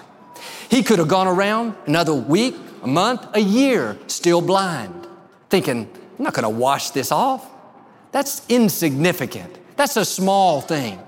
He 0.70 0.84
could 0.84 1.00
have 1.00 1.08
gone 1.08 1.28
around 1.28 1.76
another 1.86 2.14
week, 2.14 2.58
a 2.84 2.88
month, 2.88 3.26
a 3.34 3.40
year, 3.40 3.98
still 4.08 4.42
blind, 4.42 5.08
thinking, 5.50 5.90
I'm 6.18 6.26
not 6.26 6.34
going 6.34 6.44
to 6.44 6.50
wash 6.50 6.90
this 6.90 7.14
off. 7.14 7.50
That's 8.12 8.46
insignificant. 8.50 9.58
That's 9.78 9.96
a 9.96 10.04
small 10.04 10.60
thing. 10.60 11.00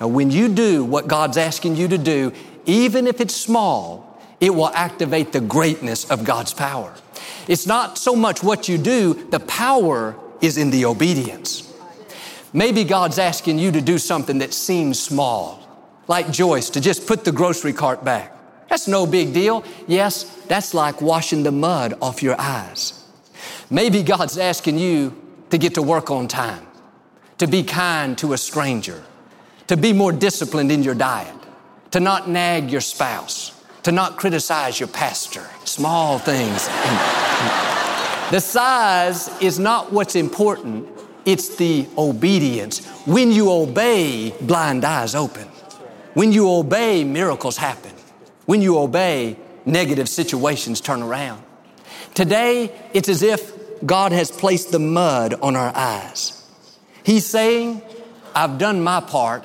Now, 0.00 0.08
when 0.08 0.30
you 0.30 0.48
do 0.48 0.84
what 0.84 1.08
God's 1.08 1.36
asking 1.36 1.76
you 1.76 1.88
to 1.88 1.98
do, 1.98 2.32
even 2.66 3.06
if 3.06 3.20
it's 3.20 3.34
small, 3.34 4.20
it 4.40 4.54
will 4.54 4.68
activate 4.68 5.32
the 5.32 5.40
greatness 5.40 6.10
of 6.10 6.24
God's 6.24 6.52
power. 6.52 6.94
It's 7.48 7.66
not 7.66 7.96
so 7.96 8.14
much 8.14 8.42
what 8.42 8.68
you 8.68 8.76
do, 8.76 9.14
the 9.30 9.40
power 9.40 10.16
is 10.40 10.58
in 10.58 10.70
the 10.70 10.84
obedience. 10.84 11.72
Maybe 12.52 12.84
God's 12.84 13.18
asking 13.18 13.58
you 13.58 13.72
to 13.72 13.80
do 13.80 13.98
something 13.98 14.38
that 14.38 14.52
seems 14.52 15.02
small, 15.02 15.62
like 16.08 16.30
Joyce, 16.30 16.70
to 16.70 16.80
just 16.80 17.06
put 17.06 17.24
the 17.24 17.32
grocery 17.32 17.72
cart 17.72 18.04
back. 18.04 18.32
That's 18.68 18.88
no 18.88 19.06
big 19.06 19.32
deal. 19.32 19.64
Yes, 19.86 20.24
that's 20.46 20.74
like 20.74 21.00
washing 21.00 21.42
the 21.42 21.52
mud 21.52 21.94
off 22.02 22.22
your 22.22 22.38
eyes. 22.38 23.04
Maybe 23.70 24.02
God's 24.02 24.38
asking 24.38 24.78
you 24.78 25.14
to 25.50 25.58
get 25.58 25.74
to 25.74 25.82
work 25.82 26.10
on 26.10 26.28
time, 26.28 26.66
to 27.38 27.46
be 27.46 27.62
kind 27.62 28.16
to 28.18 28.32
a 28.32 28.38
stranger, 28.38 29.02
to 29.68 29.76
be 29.76 29.92
more 29.92 30.12
disciplined 30.12 30.70
in 30.70 30.82
your 30.82 30.94
diet, 30.94 31.34
to 31.90 32.00
not 32.00 32.28
nag 32.28 32.70
your 32.70 32.80
spouse, 32.80 33.52
to 33.82 33.92
not 33.92 34.16
criticize 34.16 34.78
your 34.78 34.88
pastor. 34.88 35.44
Small 35.64 36.18
things. 36.18 36.66
the 38.30 38.40
size 38.40 39.28
is 39.40 39.58
not 39.58 39.92
what's 39.92 40.14
important, 40.14 40.88
it's 41.24 41.56
the 41.56 41.88
obedience. 41.98 42.86
When 43.06 43.32
you 43.32 43.50
obey, 43.50 44.30
blind 44.40 44.84
eyes 44.84 45.14
open. 45.14 45.48
When 46.14 46.32
you 46.32 46.50
obey, 46.50 47.04
miracles 47.04 47.56
happen. 47.56 47.92
When 48.46 48.62
you 48.62 48.78
obey, 48.78 49.36
negative 49.64 50.08
situations 50.08 50.80
turn 50.80 51.02
around. 51.02 51.42
Today, 52.14 52.72
it's 52.94 53.08
as 53.08 53.22
if 53.22 53.52
God 53.84 54.12
has 54.12 54.30
placed 54.30 54.72
the 54.72 54.78
mud 54.78 55.34
on 55.34 55.56
our 55.56 55.72
eyes. 55.74 56.42
He's 57.04 57.26
saying, 57.26 57.82
I've 58.34 58.58
done 58.58 58.82
my 58.82 59.00
part. 59.00 59.44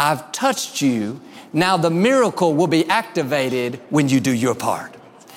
I've 0.00 0.32
touched 0.32 0.80
you. 0.80 1.20
Now 1.52 1.76
the 1.76 1.90
miracle 1.90 2.54
will 2.54 2.68
be 2.68 2.88
activated 2.88 3.78
when 3.90 4.08
you 4.08 4.18
do 4.18 4.34
your 4.34 4.54
part. 4.54 4.94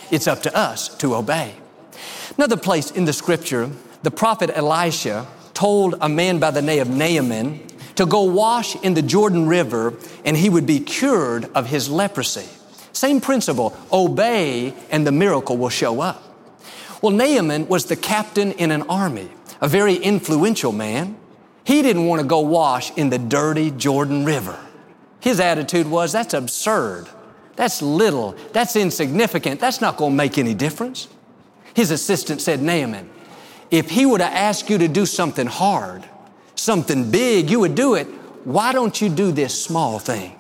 It's 0.10 0.26
up 0.26 0.44
to 0.44 0.58
us 0.58 0.88
to 1.00 1.16
obey. 1.16 1.54
Another 2.38 2.56
place 2.56 2.90
in 2.90 3.04
the 3.04 3.12
scripture, 3.12 3.70
the 4.04 4.12
prophet 4.12 4.50
Elisha 4.56 5.28
told 5.54 5.96
a 6.00 6.08
man 6.08 6.40
by 6.40 6.50
the 6.52 6.62
name 6.62 6.82
of 6.82 6.90
Naaman 6.90 7.62
to 7.96 8.06
go 8.06 8.24
wash 8.24 8.78
in 8.78 8.94
the 8.94 9.02
Jordan 9.02 9.48
River 9.48 9.96
and 10.24 10.38
he 10.38 10.50
would 10.50 10.66
be 10.66 10.80
cured 10.80 11.46
of 11.54 11.68
his 11.68 11.90
leprosy. 11.90 12.48
Same 12.94 13.20
principle, 13.20 13.76
obey 13.92 14.74
and 14.90 15.06
the 15.06 15.12
miracle 15.12 15.58
will 15.58 15.70
show 15.70 16.00
up. 16.00 16.24
Well, 17.02 17.12
Naaman 17.12 17.68
was 17.68 17.86
the 17.88 17.98
captain 17.98 18.54
in 18.54 18.72
an 18.72 18.84
army, 18.84 19.30
a 19.60 19.68
very 19.68 19.96
influential 19.96 20.72
man. 20.72 21.18
He 21.64 21.82
didn't 21.82 22.06
want 22.06 22.22
to 22.22 22.28
go 22.28 22.40
wash 22.40 22.92
in 22.98 23.10
the 23.10 23.18
dirty 23.18 23.72
Jordan 23.72 24.26
River. 24.26 24.60
His 25.20 25.40
attitude 25.40 25.88
was, 25.88 26.12
that's 26.12 26.34
absurd. 26.34 27.08
That's 27.56 27.82
little. 27.82 28.36
That's 28.52 28.76
insignificant. 28.76 29.60
That's 29.62 29.80
not 29.80 29.98
going 29.98 30.12
to 30.12 30.18
make 30.18 30.38
any 30.38 30.54
difference. 30.54 31.08
His 31.74 31.92
assistant 31.92 32.42
said, 32.42 32.62
Naaman, 32.62 33.10
if 33.72 33.90
he 33.90 34.06
were 34.06 34.18
to 34.18 34.26
ask 34.26 34.70
you 34.70 34.78
to 34.80 34.88
do 34.88 35.06
something 35.06 35.48
hard, 35.48 36.04
something 36.56 37.10
big, 37.10 37.50
you 37.50 37.60
would 37.62 37.76
do 37.76 37.96
it. 37.96 38.08
Why 38.44 38.74
don't 38.74 39.00
you 39.00 39.10
do 39.10 39.32
this 39.32 39.64
small 39.64 40.00
thing? 40.00 40.36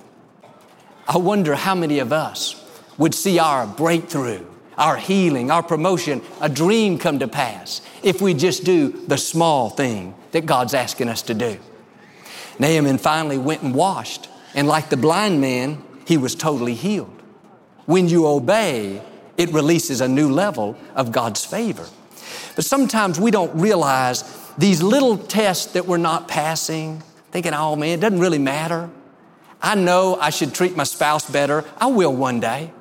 I 1.07 1.17
wonder 1.17 1.55
how 1.55 1.75
many 1.75 1.99
of 1.99 2.11
us 2.11 2.61
would 2.97 3.15
see 3.15 3.39
our 3.39 3.65
breakthrough 3.65 4.45
our 4.77 4.97
healing, 4.97 5.51
our 5.51 5.63
promotion, 5.63 6.21
a 6.41 6.49
dream 6.49 6.97
come 6.97 7.19
to 7.19 7.27
pass 7.27 7.81
if 8.01 8.21
we 8.21 8.33
just 8.33 8.63
do 8.63 8.89
the 9.07 9.17
small 9.17 9.69
thing 9.69 10.15
that 10.33 10.45
God's 10.45 10.73
asking 10.73 11.09
us 11.09 11.21
to 11.23 11.33
do. 11.33 11.57
Naaman 12.59 12.97
finally 12.97 13.37
went 13.37 13.63
and 13.63 13.73
washed, 13.73 14.29
and 14.53 14.67
like 14.67 14.89
the 14.89 14.97
blind 14.97 15.41
man, 15.41 15.81
he 16.05 16.17
was 16.17 16.35
totally 16.35 16.75
healed. 16.75 17.21
When 17.85 18.07
you 18.07 18.27
obey, 18.27 19.01
it 19.37 19.51
releases 19.51 20.01
a 20.01 20.07
new 20.07 20.29
level 20.29 20.77
of 20.95 21.11
God's 21.11 21.43
favor. 21.43 21.87
But 22.55 22.65
sometimes 22.65 23.19
we 23.19 23.31
don't 23.31 23.53
realize 23.59 24.23
these 24.57 24.83
little 24.83 25.17
tests 25.17 25.73
that 25.73 25.87
we're 25.87 25.97
not 25.97 26.27
passing, 26.27 27.01
thinking, 27.31 27.53
oh 27.53 27.75
man, 27.75 27.97
it 27.97 28.01
doesn't 28.01 28.19
really 28.19 28.39
matter. 28.39 28.89
I 29.61 29.75
know 29.75 30.17
I 30.19 30.29
should 30.29 30.53
treat 30.53 30.75
my 30.75 30.83
spouse 30.83 31.29
better. 31.29 31.65
I 31.77 31.87
will 31.87 32.13
one 32.15 32.39
day. 32.39 32.71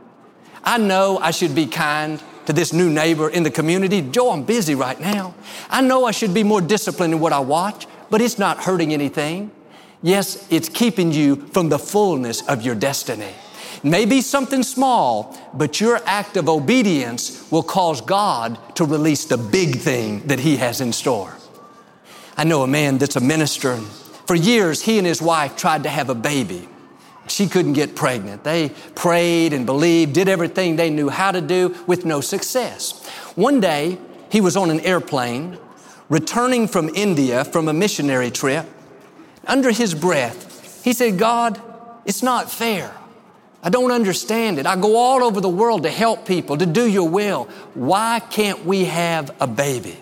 I 0.64 0.78
know 0.78 1.18
I 1.18 1.30
should 1.30 1.54
be 1.54 1.66
kind 1.66 2.23
to 2.46 2.52
this 2.52 2.72
new 2.72 2.90
neighbor 2.90 3.28
in 3.28 3.42
the 3.42 3.50
community. 3.50 4.02
Joe, 4.02 4.30
I'm 4.30 4.44
busy 4.44 4.75
right 4.75 4.99
now. 4.99 5.34
I 5.70 5.80
know 5.80 6.04
I 6.04 6.11
should 6.11 6.34
be 6.34 6.42
more 6.42 6.61
disciplined 6.61 7.14
in 7.14 7.20
what 7.20 7.32
I 7.32 7.40
watch, 7.40 7.87
but 8.11 8.20
it's 8.20 8.38
not 8.38 8.64
hurting 8.64 8.92
anything. 8.92 9.50
Yes, 10.02 10.46
it's 10.50 10.68
keeping 10.68 11.12
you 11.12 11.37
from 11.37 11.68
the 11.68 11.78
fullness 11.78 12.46
of 12.49 12.62
your 12.62 12.75
destiny. 12.75 13.32
Maybe 13.84 14.20
something 14.20 14.62
small, 14.62 15.37
but 15.54 15.80
your 15.80 16.00
act 16.06 16.37
of 16.37 16.49
obedience 16.49 17.50
will 17.50 17.62
cause 17.62 18.00
God 18.00 18.58
to 18.76 18.84
release 18.84 19.25
the 19.25 19.38
big 19.38 19.76
thing 19.76 20.26
that 20.26 20.40
He 20.40 20.56
has 20.56 20.80
in 20.80 20.92
store. 20.92 21.37
I 22.37 22.44
know 22.44 22.62
a 22.62 22.66
man 22.66 22.99
that's 22.99 23.16
a 23.16 23.20
minister. 23.20 23.76
For 24.26 24.34
years, 24.34 24.82
he 24.82 24.99
and 24.99 25.06
his 25.06 25.20
wife 25.20 25.56
tried 25.56 25.82
to 25.82 25.88
have 25.88 26.08
a 26.08 26.14
baby. 26.14 26.68
She 27.33 27.49
couldn't 27.49 27.73
get 27.73 27.97
pregnant. 27.97 28.45
They 28.45 28.69
prayed 28.95 29.55
and 29.55 29.65
believed, 29.65 30.12
did 30.12 30.29
everything 30.29 30.77
they 30.77 30.91
knew 30.91 31.09
how 31.09 31.33
to 31.33 31.41
do 31.41 31.75
with 31.87 32.05
no 32.05 32.21
success. 32.21 33.07
One 33.37 33.59
day, 33.59 33.97
he 34.31 34.43
was 34.43 34.55
on 34.55 34.71
an 34.71 34.81
airplane 34.81 35.57
returning 36.11 36.69
from 36.69 36.91
India 36.91 37.43
from 37.47 37.69
a 37.69 37.73
missionary 37.73 38.31
trip. 38.31 38.67
Under 39.47 39.71
his 39.71 39.95
breath, 39.95 40.85
he 40.85 40.93
said, 40.93 41.19
God, 41.19 41.59
it's 42.05 42.23
not 42.23 42.51
fair. 42.51 42.95
I 43.62 43.71
don't 43.71 43.93
understand 43.93 44.59
it. 44.59 44.67
I 44.67 44.77
go 44.77 44.97
all 44.97 45.25
over 45.25 45.41
the 45.41 45.49
world 45.49 45.85
to 45.85 45.91
help 45.91 46.27
people, 46.27 46.59
to 46.59 46.67
do 46.67 46.87
your 46.87 47.09
will. 47.09 47.45
Why 47.73 48.21
can't 48.21 48.67
we 48.67 48.85
have 48.85 49.35
a 49.41 49.47
baby? 49.47 49.97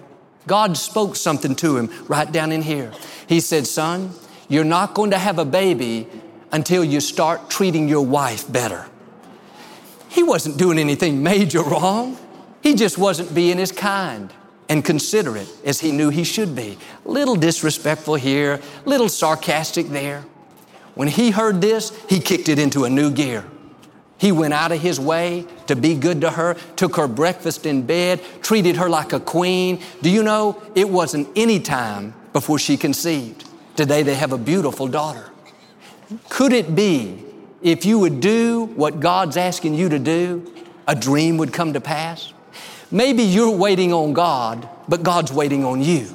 God 0.48 0.76
spoke 0.76 1.14
something 1.14 1.54
to 1.56 1.76
him 1.76 1.90
right 2.08 2.30
down 2.30 2.50
in 2.50 2.62
here. 2.62 2.90
He 3.28 3.38
said, 3.38 3.68
Son, 3.68 4.10
you're 4.48 4.64
not 4.64 4.94
going 4.94 5.12
to 5.12 5.18
have 5.18 5.38
a 5.38 5.44
baby 5.44 6.08
until 6.52 6.84
you 6.84 7.00
start 7.00 7.50
treating 7.50 7.88
your 7.88 8.04
wife 8.04 8.50
better. 8.50 8.86
He 10.08 10.22
wasn't 10.22 10.58
doing 10.58 10.78
anything 10.78 11.22
major 11.22 11.62
wrong. 11.62 12.18
He 12.62 12.74
just 12.74 12.98
wasn't 12.98 13.34
being 13.34 13.58
as 13.58 13.72
kind 13.72 14.32
and 14.68 14.84
considerate 14.84 15.48
as 15.64 15.80
he 15.80 15.92
knew 15.92 16.10
he 16.10 16.24
should 16.24 16.54
be. 16.54 16.78
Little 17.04 17.36
disrespectful 17.36 18.16
here, 18.16 18.60
little 18.84 19.08
sarcastic 19.08 19.88
there. 19.88 20.24
When 20.94 21.08
he 21.08 21.30
heard 21.30 21.60
this, 21.60 21.96
he 22.08 22.20
kicked 22.20 22.48
it 22.48 22.58
into 22.58 22.84
a 22.84 22.90
new 22.90 23.10
gear. 23.10 23.44
He 24.18 24.32
went 24.32 24.52
out 24.52 24.70
of 24.70 24.80
his 24.80 25.00
way 25.00 25.46
to 25.66 25.74
be 25.74 25.94
good 25.94 26.20
to 26.20 26.30
her, 26.30 26.54
took 26.76 26.96
her 26.96 27.08
breakfast 27.08 27.64
in 27.64 27.86
bed, 27.86 28.20
treated 28.42 28.76
her 28.76 28.88
like 28.88 29.14
a 29.14 29.20
queen. 29.20 29.82
Do 30.02 30.10
you 30.10 30.22
know 30.22 30.62
it 30.74 30.90
wasn't 30.90 31.28
any 31.36 31.58
time 31.58 32.12
before 32.34 32.58
she 32.58 32.76
conceived? 32.76 33.48
Today 33.76 34.02
they 34.02 34.14
have 34.14 34.32
a 34.32 34.38
beautiful 34.38 34.88
daughter. 34.88 35.30
Could 36.28 36.52
it 36.52 36.74
be 36.74 37.24
if 37.62 37.84
you 37.84 37.98
would 37.98 38.20
do 38.20 38.64
what 38.76 39.00
God's 39.00 39.36
asking 39.36 39.74
you 39.74 39.88
to 39.88 39.98
do, 39.98 40.52
a 40.86 40.94
dream 40.94 41.36
would 41.36 41.52
come 41.52 41.72
to 41.74 41.80
pass? 41.80 42.32
Maybe 42.90 43.22
you're 43.22 43.56
waiting 43.56 43.92
on 43.92 44.12
God, 44.12 44.68
but 44.88 45.02
God's 45.02 45.32
waiting 45.32 45.64
on 45.64 45.80
you. 45.82 46.08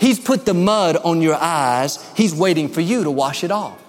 He's 0.00 0.18
put 0.18 0.44
the 0.44 0.54
mud 0.54 0.96
on 0.96 1.22
your 1.22 1.36
eyes. 1.36 2.04
He's 2.16 2.34
waiting 2.34 2.68
for 2.68 2.80
you 2.80 3.04
to 3.04 3.10
wash 3.10 3.44
it 3.44 3.50
off. 3.50 3.82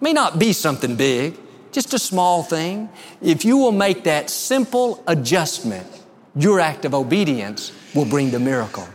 May 0.00 0.12
not 0.12 0.38
be 0.38 0.52
something 0.52 0.96
big, 0.96 1.38
just 1.70 1.94
a 1.94 1.98
small 1.98 2.42
thing. 2.42 2.88
If 3.22 3.44
you 3.44 3.56
will 3.56 3.72
make 3.72 4.04
that 4.04 4.28
simple 4.30 5.02
adjustment, 5.06 5.86
your 6.34 6.58
act 6.58 6.84
of 6.84 6.94
obedience 6.94 7.72
will 7.94 8.04
bring 8.04 8.30
the 8.30 8.40
miracle. 8.40 8.86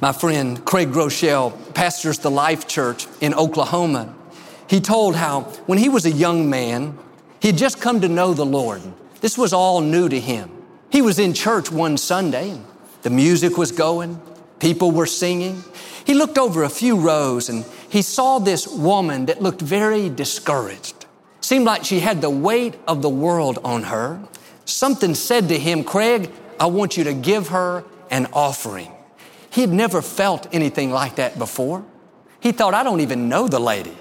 My 0.00 0.12
friend 0.12 0.64
Craig 0.64 0.90
Groeschel 0.90 1.74
pastors 1.74 2.18
the 2.18 2.30
Life 2.30 2.68
Church 2.68 3.06
in 3.20 3.34
Oklahoma. 3.34 4.14
He 4.70 4.80
told 4.80 5.16
how 5.16 5.40
when 5.66 5.78
he 5.78 5.88
was 5.88 6.06
a 6.06 6.12
young 6.12 6.48
man, 6.48 6.96
he 7.40 7.48
had 7.48 7.58
just 7.58 7.80
come 7.80 8.02
to 8.02 8.08
know 8.08 8.34
the 8.34 8.46
Lord. 8.46 8.80
This 9.20 9.36
was 9.36 9.52
all 9.52 9.80
new 9.80 10.08
to 10.08 10.20
him. 10.20 10.48
He 10.90 11.02
was 11.02 11.18
in 11.18 11.34
church 11.34 11.72
one 11.72 11.96
Sunday, 11.96 12.50
and 12.50 12.64
the 13.02 13.10
music 13.10 13.58
was 13.58 13.72
going, 13.72 14.22
People 14.60 14.92
were 14.92 15.06
singing. 15.06 15.64
He 16.04 16.14
looked 16.14 16.38
over 16.38 16.62
a 16.62 16.68
few 16.68 16.96
rows 16.96 17.48
and 17.48 17.64
he 17.88 18.00
saw 18.00 18.38
this 18.38 18.68
woman 18.68 19.26
that 19.26 19.42
looked 19.42 19.60
very 19.60 20.08
discouraged. 20.08 21.06
Seemed 21.40 21.64
like 21.64 21.84
she 21.84 21.98
had 21.98 22.20
the 22.20 22.30
weight 22.30 22.76
of 22.86 23.02
the 23.02 23.08
world 23.08 23.58
on 23.64 23.82
her. 23.82 24.22
Something 24.66 25.16
said 25.16 25.48
to 25.48 25.58
him, 25.58 25.82
Craig, 25.82 26.30
I 26.60 26.66
want 26.66 26.96
you 26.96 27.02
to 27.04 27.12
give 27.12 27.48
her 27.48 27.82
an 28.08 28.28
offering. 28.32 28.92
He 29.50 29.62
had 29.62 29.70
never 29.70 30.00
felt 30.00 30.46
anything 30.54 30.92
like 30.92 31.16
that 31.16 31.40
before. 31.40 31.84
He 32.38 32.52
thought, 32.52 32.72
I 32.72 32.84
don't 32.84 33.00
even 33.00 33.28
know 33.28 33.48
the 33.48 33.58
lady. 33.58 33.96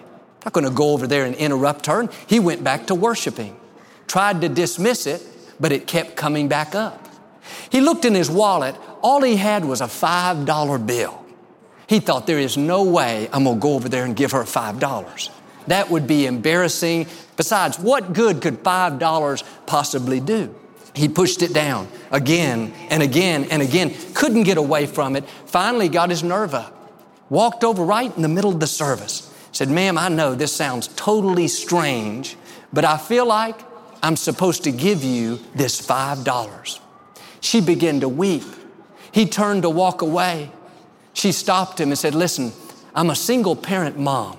Not 0.46 0.54
going 0.54 0.66
to 0.66 0.72
go 0.72 0.92
over 0.92 1.08
there 1.08 1.26
and 1.26 1.36
interrupt 1.36 1.86
her. 1.88 2.02
And 2.02 2.10
he 2.28 2.40
went 2.40 2.64
back 2.64 2.88
to 2.88 2.96
worshiping. 2.96 3.60
Tried 4.08 4.42
to 4.42 4.50
dismiss 4.50 5.06
it, 5.06 5.22
but 5.60 5.72
it 5.72 5.88
kept 5.88 6.16
coming 6.16 6.48
back 6.48 6.76
up. 6.76 7.08
He 7.70 7.82
looked 7.82 8.06
in 8.06 8.16
his 8.16 8.30
wallet. 8.30 8.76
All 9.02 9.22
he 9.22 9.36
had 9.36 9.66
was 9.66 9.82
a 9.82 9.86
$5 9.86 10.86
bill. 10.86 11.26
He 11.88 12.00
thought, 12.00 12.28
there 12.28 12.40
is 12.40 12.58
no 12.58 12.84
way 12.84 13.28
I'm 13.34 13.44
going 13.44 13.58
to 13.58 13.62
go 13.62 13.74
over 13.74 13.90
there 13.90 14.06
and 14.06 14.16
give 14.16 14.32
her 14.32 14.44
$5. 14.44 15.30
That 15.68 15.90
would 15.90 16.08
be 16.08 16.26
embarrassing. 16.26 17.08
Besides, 17.36 17.80
what 17.80 18.14
good 18.14 18.42
could 18.42 18.64
$5 18.64 19.44
possibly 19.66 20.20
do? 20.20 20.56
He 20.96 21.08
pushed 21.08 21.42
it 21.42 21.54
down 21.54 21.88
again 22.12 22.74
and 22.90 23.04
again 23.04 23.46
and 23.46 23.62
again, 23.62 23.96
couldn't 24.14 24.44
get 24.44 24.58
away 24.58 24.86
from 24.86 25.16
it. 25.16 25.24
Finally 25.46 25.90
got 25.90 26.10
his 26.10 26.24
nerve 26.24 26.54
up, 26.54 26.76
walked 27.30 27.64
over 27.64 27.84
right 27.84 28.14
in 28.16 28.22
the 28.22 28.28
middle 28.28 28.52
of 28.52 28.60
the 28.60 28.68
service, 28.68 29.29
said, 29.52 29.70
Ma'am, 29.70 29.98
I 29.98 30.10
know 30.10 30.36
this 30.36 30.54
sounds 30.54 30.88
totally 30.90 31.48
strange, 31.48 32.38
but 32.72 32.86
I 32.86 32.98
feel 32.98 33.26
like 33.26 33.60
I'm 34.02 34.16
supposed 34.16 34.64
to 34.64 34.72
give 34.72 35.04
you 35.04 35.40
this 35.56 35.82
$5. 35.86 36.80
She 37.42 37.62
began 37.62 38.00
to 38.02 38.10
weep. 38.10 38.44
He 39.12 39.26
turned 39.26 39.64
to 39.64 39.70
walk 39.70 40.02
away. 40.02 40.52
She 41.14 41.32
stopped 41.32 41.80
him 41.80 41.90
and 41.90 41.98
said, 41.98 42.16
Listen, 42.16 42.52
I'm 42.94 43.10
a 43.10 43.16
single 43.16 43.56
parent 43.56 43.98
mom. 43.98 44.38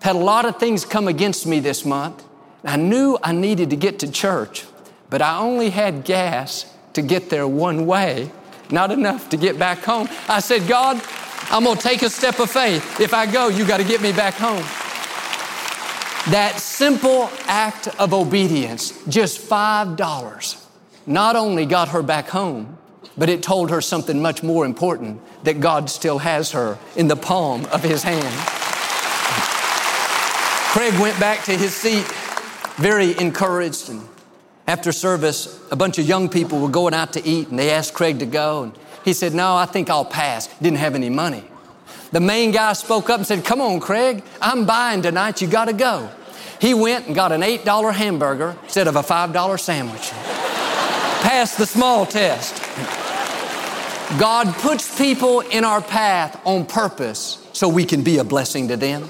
Had 0.00 0.16
a 0.16 0.20
lot 0.20 0.44
of 0.44 0.58
things 0.58 0.84
come 0.84 1.08
against 1.08 1.46
me 1.46 1.60
this 1.60 1.84
month. 1.84 2.24
I 2.64 2.76
knew 2.76 3.18
I 3.22 3.32
needed 3.32 3.70
to 3.70 3.76
get 3.76 4.00
to 4.00 4.10
church, 4.10 4.64
but 5.10 5.22
I 5.22 5.38
only 5.38 5.70
had 5.70 6.04
gas 6.04 6.72
to 6.94 7.02
get 7.02 7.30
there 7.30 7.46
one 7.46 7.86
way, 7.86 8.30
not 8.70 8.90
enough 8.90 9.28
to 9.30 9.36
get 9.36 9.58
back 9.58 9.78
home. 9.78 10.08
I 10.28 10.40
said, 10.40 10.66
God, 10.66 11.00
I'm 11.50 11.64
gonna 11.64 11.80
take 11.80 12.02
a 12.02 12.10
step 12.10 12.38
of 12.40 12.50
faith. 12.50 13.00
If 13.00 13.14
I 13.14 13.30
go, 13.30 13.48
you 13.48 13.66
gotta 13.66 13.84
get 13.84 14.00
me 14.00 14.12
back 14.12 14.34
home. 14.34 14.64
That 16.32 16.58
simple 16.58 17.30
act 17.46 17.88
of 17.98 18.12
obedience, 18.12 18.92
just 19.08 19.40
$5, 19.40 20.66
not 21.06 21.36
only 21.36 21.64
got 21.64 21.88
her 21.88 22.02
back 22.02 22.28
home, 22.28 22.76
but 23.16 23.28
it 23.28 23.42
told 23.42 23.70
her 23.70 23.80
something 23.80 24.20
much 24.20 24.42
more 24.42 24.66
important 24.66 25.20
that 25.44 25.60
God 25.60 25.88
still 25.88 26.18
has 26.18 26.52
her 26.52 26.78
in 26.96 27.08
the 27.08 27.16
palm 27.16 27.64
of 27.66 27.82
His 27.82 28.02
hand. 28.02 28.58
Craig 30.72 31.00
went 31.00 31.18
back 31.18 31.44
to 31.46 31.56
his 31.56 31.74
seat 31.74 32.06
very 32.76 33.18
encouraged. 33.18 33.88
And 33.88 34.06
after 34.66 34.92
service, 34.92 35.60
a 35.70 35.76
bunch 35.76 35.98
of 35.98 36.06
young 36.06 36.28
people 36.28 36.60
were 36.60 36.68
going 36.68 36.94
out 36.94 37.14
to 37.14 37.26
eat 37.26 37.48
and 37.48 37.58
they 37.58 37.70
asked 37.70 37.94
Craig 37.94 38.18
to 38.20 38.26
go. 38.26 38.64
And 38.64 38.72
he 39.04 39.12
said, 39.12 39.34
No, 39.34 39.56
I 39.56 39.66
think 39.66 39.90
I'll 39.90 40.04
pass. 40.04 40.46
Didn't 40.58 40.78
have 40.78 40.94
any 40.94 41.10
money. 41.10 41.44
The 42.10 42.20
main 42.20 42.52
guy 42.52 42.72
spoke 42.72 43.10
up 43.10 43.18
and 43.18 43.26
said, 43.26 43.44
Come 43.44 43.60
on, 43.60 43.80
Craig, 43.80 44.22
I'm 44.40 44.64
buying 44.64 45.02
tonight. 45.02 45.42
You 45.42 45.48
got 45.48 45.66
to 45.66 45.72
go. 45.72 46.10
He 46.60 46.74
went 46.74 47.06
and 47.06 47.14
got 47.14 47.32
an 47.32 47.42
$8 47.42 47.94
hamburger 47.94 48.56
instead 48.64 48.88
of 48.88 48.96
a 48.96 49.02
$5 49.02 49.60
sandwich. 49.60 50.10
Passed 51.22 51.58
the 51.58 51.66
small 51.66 52.06
test. 52.06 52.62
God 54.18 54.54
puts 54.54 54.96
people 54.96 55.40
in 55.40 55.64
our 55.64 55.82
path 55.82 56.40
on 56.44 56.64
purpose 56.64 57.46
so 57.52 57.68
we 57.68 57.84
can 57.84 58.02
be 58.02 58.18
a 58.18 58.24
blessing 58.24 58.68
to 58.68 58.76
them. 58.76 59.08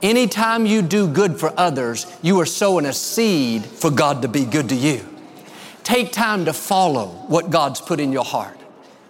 Anytime 0.00 0.64
you 0.64 0.80
do 0.80 1.08
good 1.08 1.38
for 1.38 1.52
others, 1.56 2.06
you 2.22 2.40
are 2.40 2.46
sowing 2.46 2.86
a 2.86 2.92
seed 2.92 3.64
for 3.64 3.90
God 3.90 4.22
to 4.22 4.28
be 4.28 4.44
good 4.44 4.70
to 4.70 4.74
you. 4.74 5.04
Take 5.82 6.12
time 6.12 6.44
to 6.46 6.52
follow 6.52 7.08
what 7.26 7.50
God's 7.50 7.80
put 7.80 8.00
in 8.00 8.12
your 8.12 8.24
heart. 8.24 8.57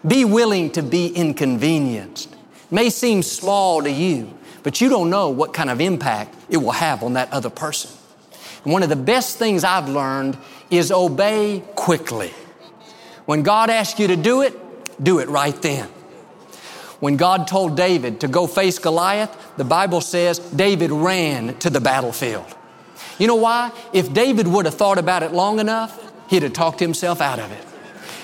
Be 0.08 0.24
willing 0.24 0.70
to 0.72 0.82
be 0.82 1.08
inconvenienced. 1.08 2.34
May 2.70 2.90
seem 2.90 3.22
small 3.22 3.82
to 3.82 3.90
you, 3.90 4.32
but 4.62 4.80
you 4.80 4.88
don't 4.88 5.10
know 5.10 5.30
what 5.30 5.52
kind 5.52 5.70
of 5.70 5.80
impact 5.80 6.34
it 6.48 6.56
will 6.58 6.72
have 6.72 7.02
on 7.02 7.14
that 7.14 7.32
other 7.32 7.50
person. 7.50 7.90
And 8.64 8.72
one 8.72 8.82
of 8.82 8.88
the 8.88 8.96
best 8.96 9.38
things 9.38 9.64
I've 9.64 9.88
learned 9.88 10.36
is 10.70 10.90
obey 10.90 11.62
quickly. 11.74 12.32
When 13.26 13.42
God 13.42 13.70
asks 13.70 14.00
you 14.00 14.08
to 14.08 14.16
do 14.16 14.42
it, 14.42 14.54
do 15.02 15.18
it 15.18 15.28
right 15.28 15.60
then. 15.62 15.88
When 17.00 17.16
God 17.16 17.46
told 17.46 17.76
David 17.76 18.20
to 18.20 18.28
go 18.28 18.46
face 18.46 18.78
Goliath, 18.78 19.36
the 19.56 19.64
Bible 19.64 20.00
says 20.00 20.38
David 20.38 20.90
ran 20.90 21.56
to 21.58 21.70
the 21.70 21.80
battlefield. 21.80 22.46
You 23.18 23.26
know 23.26 23.36
why? 23.36 23.72
If 23.92 24.12
David 24.12 24.46
would 24.48 24.64
have 24.64 24.74
thought 24.74 24.98
about 24.98 25.22
it 25.22 25.32
long 25.32 25.60
enough, 25.60 26.12
he'd 26.28 26.42
have 26.42 26.52
talked 26.52 26.80
himself 26.80 27.20
out 27.20 27.38
of 27.38 27.50
it. 27.52 27.67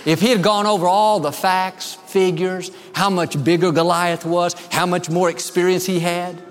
If 0.05 0.21
he 0.21 0.29
had 0.29 0.43
gone 0.43 0.67
over 0.67 0.87
all 0.87 1.21
the 1.21 1.33
facts, 1.33 1.95
figures, 1.95 2.71
how 2.95 3.11
much 3.11 3.43
bigger 3.43 3.73
Goliath 3.73 4.25
was, 4.25 4.55
how 4.71 4.87
much 4.87 5.09
more 5.09 5.31
experience 5.31 5.87
he 5.87 6.01
had, 6.01 6.43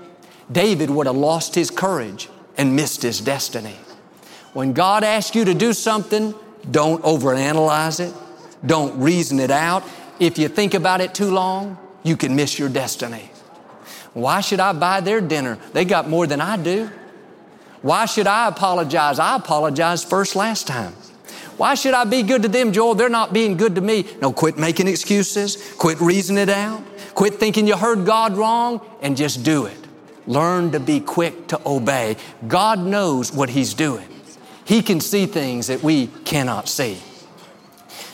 David 0.52 0.90
would 0.90 1.08
have 1.08 1.16
lost 1.16 1.56
his 1.56 1.70
courage 1.70 2.30
and 2.58 2.76
missed 2.76 3.02
his 3.02 3.22
destiny. 3.22 3.76
When 4.54 4.74
God 4.74 5.04
asks 5.04 5.36
you 5.36 5.46
to 5.46 5.54
do 5.54 5.74
something, 5.74 6.34
don't 6.70 7.02
overanalyze 7.04 8.00
it. 8.00 8.14
Don't 8.66 9.00
reason 9.00 9.40
it 9.40 9.52
out. 9.52 9.84
If 10.20 10.38
you 10.38 10.48
think 10.48 10.74
about 10.74 11.02
it 11.02 11.14
too 11.14 11.32
long, 11.32 11.78
you 12.04 12.18
can 12.18 12.36
miss 12.36 12.58
your 12.58 12.70
destiny. 12.70 13.30
Why 14.14 14.42
should 14.42 14.60
I 14.60 14.74
buy 14.74 15.02
their 15.02 15.22
dinner? 15.22 15.58
They 15.74 15.86
got 15.86 16.08
more 16.08 16.28
than 16.28 16.40
I 16.40 16.58
do. 16.58 16.90
Why 17.82 18.06
should 18.06 18.28
I 18.28 18.48
apologize? 18.48 19.20
I 19.20 19.36
apologized 19.36 20.08
first 20.08 20.36
last 20.36 20.68
time. 20.68 20.94
Why 21.58 21.76
should 21.76 21.94
I 21.94 22.04
be 22.04 22.24
good 22.24 22.42
to 22.44 22.48
them, 22.48 22.72
Joel? 22.72 22.96
They're 22.96 23.10
not 23.10 23.34
being 23.34 23.58
good 23.58 23.76
to 23.76 23.82
me. 23.82 24.06
No, 24.22 24.34
quit 24.34 24.58
making 24.58 24.88
excuses. 24.88 25.74
Quit 25.78 26.00
reasoning 26.02 26.44
it 26.44 26.50
out. 26.50 26.84
Quit 27.14 27.36
thinking 27.36 27.68
you 27.68 27.78
heard 27.78 28.06
God 28.06 28.36
wrong 28.36 28.82
and 29.02 29.16
just 29.16 29.44
do 29.44 29.66
it. 29.66 29.78
Learn 30.26 30.72
to 30.72 30.80
be 30.80 31.00
quick 31.00 31.48
to 31.48 31.62
obey. 31.66 32.16
God 32.48 32.80
knows 32.80 33.32
what 33.32 33.50
He's 33.50 33.74
doing. 33.74 34.08
He 34.66 34.82
can 34.82 35.00
see 35.00 35.26
things 35.26 35.68
that 35.68 35.84
we 35.84 36.08
cannot 36.08 36.70
see. 36.70 36.98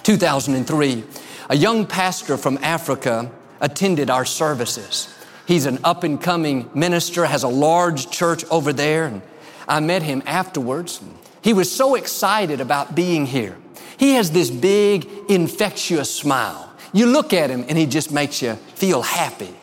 2003, 0.04 1.04
a 1.50 1.56
young 1.56 1.86
pastor 1.86 2.38
from 2.38 2.58
Africa 2.62 3.32
attended 3.62 4.10
our 4.10 4.26
services. 4.26 5.14
He's 5.46 5.66
an 5.66 5.80
up 5.84 6.04
and 6.04 6.22
coming 6.22 6.70
minister, 6.74 7.26
has 7.26 7.44
a 7.44 7.48
large 7.48 8.10
church 8.10 8.44
over 8.46 8.74
there, 8.74 9.06
and 9.06 9.22
I 9.68 9.80
met 9.80 10.04
him 10.04 10.24
afterwards. 10.26 11.02
He 11.42 11.54
was 11.54 11.72
so 11.72 11.96
excited 11.96 12.62
about 12.62 12.96
being 12.96 13.26
here. 13.26 13.58
He 13.98 14.14
has 14.14 14.32
this 14.32 14.50
big, 14.50 15.08
infectious 15.28 16.14
smile. 16.14 16.72
You 16.94 17.06
look 17.08 17.34
at 17.34 17.50
him 17.50 17.66
and 17.68 17.78
he 17.78 17.86
just 17.86 18.12
makes 18.12 18.42
you 18.42 18.56
feel 18.76 19.02
happy. 19.02 19.54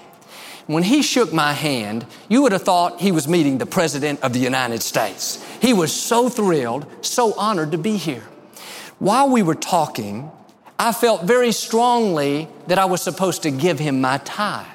When 0.67 0.83
he 0.83 1.03
shook 1.03 1.33
my 1.33 1.53
hand, 1.53 2.07
you 2.29 2.43
would 2.43 2.53
have 2.53 2.63
thought 2.63 3.01
he 3.01 3.13
was 3.13 3.29
meeting 3.29 3.59
the 3.59 3.67
President 3.67 4.21
of 4.23 4.33
the 4.33 4.41
United 4.41 4.83
States. 4.83 5.45
He 5.61 5.73
was 5.73 5.93
so 5.93 6.29
thrilled, 6.29 6.87
so 7.03 7.35
honored 7.35 7.73
to 7.73 7.79
be 7.79 7.97
here. 7.97 8.25
While 8.99 9.31
we 9.31 9.43
were 9.43 9.55
talking, 9.55 10.31
I 10.79 10.93
felt 10.93 11.23
very 11.23 11.53
strongly 11.53 12.49
that 12.67 12.79
I 12.79 12.85
was 12.87 13.01
supposed 13.01 13.43
to 13.45 13.51
give 13.51 13.79
him 13.79 14.01
my 14.01 14.19
tie. 14.19 14.67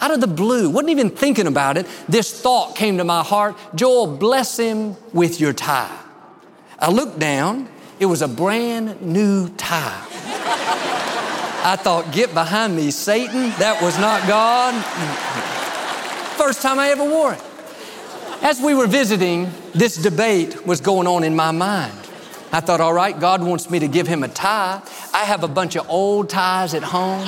Out 0.00 0.12
of 0.12 0.20
the 0.20 0.26
blue, 0.28 0.70
wasn't 0.70 0.90
even 0.90 1.10
thinking 1.10 1.46
about 1.46 1.76
it, 1.76 1.86
this 2.08 2.40
thought 2.40 2.76
came 2.76 2.98
to 2.98 3.04
my 3.04 3.22
heart 3.22 3.56
Joel, 3.74 4.16
bless 4.16 4.56
him 4.56 4.96
with 5.12 5.40
your 5.40 5.52
tie. 5.52 5.96
I 6.78 6.90
looked 6.90 7.18
down, 7.18 7.68
it 7.98 8.06
was 8.06 8.22
a 8.22 8.28
brand 8.28 9.02
new 9.02 9.48
tie. 9.50 10.04
I 11.64 11.76
thought, 11.76 12.12
get 12.12 12.32
behind 12.32 12.76
me, 12.76 12.92
Satan. 12.92 13.50
That 13.58 13.82
was 13.82 13.98
not 13.98 14.26
God. 14.28 14.74
First 16.36 16.62
time 16.62 16.78
I 16.78 16.90
ever 16.90 17.02
wore 17.04 17.32
it. 17.32 17.42
As 18.42 18.60
we 18.60 18.74
were 18.74 18.86
visiting, 18.86 19.50
this 19.74 19.96
debate 19.96 20.64
was 20.64 20.80
going 20.80 21.08
on 21.08 21.24
in 21.24 21.34
my 21.34 21.50
mind. 21.50 21.92
I 22.52 22.60
thought, 22.60 22.80
all 22.80 22.92
right, 22.92 23.18
God 23.18 23.42
wants 23.42 23.68
me 23.68 23.80
to 23.80 23.88
give 23.88 24.06
him 24.06 24.22
a 24.22 24.28
tie. 24.28 24.80
I 25.12 25.24
have 25.24 25.42
a 25.42 25.48
bunch 25.48 25.74
of 25.74 25.90
old 25.90 26.30
ties 26.30 26.74
at 26.74 26.84
home, 26.84 27.26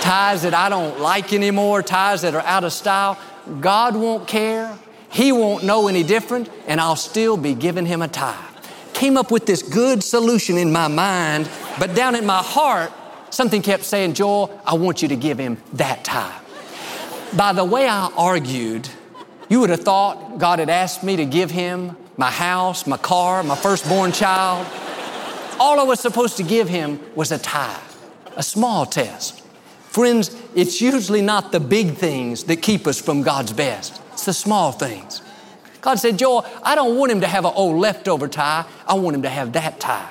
ties 0.00 0.42
that 0.42 0.52
I 0.52 0.68
don't 0.68 0.98
like 0.98 1.32
anymore, 1.32 1.82
ties 1.82 2.22
that 2.22 2.34
are 2.34 2.42
out 2.42 2.64
of 2.64 2.72
style. 2.72 3.16
God 3.60 3.94
won't 3.94 4.26
care. 4.26 4.76
He 5.10 5.30
won't 5.30 5.62
know 5.62 5.86
any 5.86 6.02
different, 6.02 6.50
and 6.66 6.80
I'll 6.80 6.96
still 6.96 7.36
be 7.36 7.54
giving 7.54 7.86
him 7.86 8.02
a 8.02 8.08
tie. 8.08 8.49
Came 9.00 9.16
up 9.16 9.30
with 9.30 9.46
this 9.46 9.62
good 9.62 10.04
solution 10.04 10.58
in 10.58 10.70
my 10.70 10.86
mind, 10.86 11.48
but 11.78 11.94
down 11.94 12.14
in 12.14 12.26
my 12.26 12.42
heart, 12.42 12.92
something 13.30 13.62
kept 13.62 13.84
saying, 13.84 14.12
Joel, 14.12 14.60
I 14.66 14.74
want 14.74 15.00
you 15.00 15.08
to 15.08 15.16
give 15.16 15.38
him 15.38 15.56
that 15.72 16.04
tie. 16.04 16.38
By 17.34 17.54
the 17.54 17.64
way 17.64 17.88
I 17.88 18.10
argued, 18.14 18.90
you 19.48 19.60
would 19.60 19.70
have 19.70 19.80
thought 19.80 20.36
God 20.36 20.58
had 20.58 20.68
asked 20.68 21.02
me 21.02 21.16
to 21.16 21.24
give 21.24 21.50
him 21.50 21.96
my 22.18 22.30
house, 22.30 22.86
my 22.86 22.98
car, 22.98 23.42
my 23.42 23.56
firstborn 23.56 24.12
child. 24.12 24.66
All 25.58 25.80
I 25.80 25.84
was 25.84 25.98
supposed 25.98 26.36
to 26.36 26.42
give 26.42 26.68
him 26.68 27.00
was 27.14 27.32
a 27.32 27.38
tithe, 27.38 27.80
a 28.36 28.42
small 28.42 28.84
test. 28.84 29.40
Friends, 29.88 30.30
it's 30.54 30.82
usually 30.82 31.22
not 31.22 31.52
the 31.52 31.60
big 31.60 31.94
things 31.94 32.44
that 32.44 32.60
keep 32.60 32.86
us 32.86 33.00
from 33.00 33.22
God's 33.22 33.54
best. 33.54 33.98
It's 34.12 34.26
the 34.26 34.34
small 34.34 34.72
things. 34.72 35.22
God 35.80 35.98
said, 35.98 36.18
Joel, 36.18 36.46
I 36.62 36.74
don't 36.74 36.98
want 36.98 37.12
him 37.12 37.20
to 37.22 37.26
have 37.26 37.44
an 37.44 37.52
old 37.54 37.76
oh, 37.76 37.78
leftover 37.78 38.28
tie. 38.28 38.64
I 38.86 38.94
want 38.94 39.16
him 39.16 39.22
to 39.22 39.28
have 39.28 39.52
that 39.54 39.80
tie. 39.80 40.08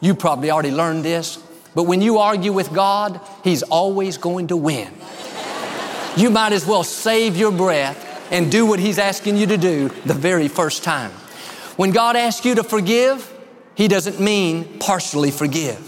You 0.00 0.14
probably 0.14 0.50
already 0.50 0.72
learned 0.72 1.04
this, 1.04 1.38
but 1.74 1.84
when 1.84 2.02
you 2.02 2.18
argue 2.18 2.52
with 2.52 2.72
God, 2.72 3.20
He's 3.44 3.62
always 3.62 4.18
going 4.18 4.48
to 4.48 4.56
win. 4.56 4.92
You 6.16 6.28
might 6.28 6.52
as 6.52 6.66
well 6.66 6.84
save 6.84 7.36
your 7.36 7.52
breath 7.52 8.08
and 8.30 8.50
do 8.50 8.66
what 8.66 8.80
He's 8.80 8.98
asking 8.98 9.36
you 9.36 9.46
to 9.46 9.56
do 9.56 9.88
the 10.04 10.14
very 10.14 10.48
first 10.48 10.82
time. 10.82 11.12
When 11.76 11.92
God 11.92 12.16
asks 12.16 12.44
you 12.44 12.56
to 12.56 12.64
forgive, 12.64 13.32
He 13.74 13.88
doesn't 13.88 14.20
mean 14.20 14.78
partially 14.80 15.30
forgive. 15.30 15.78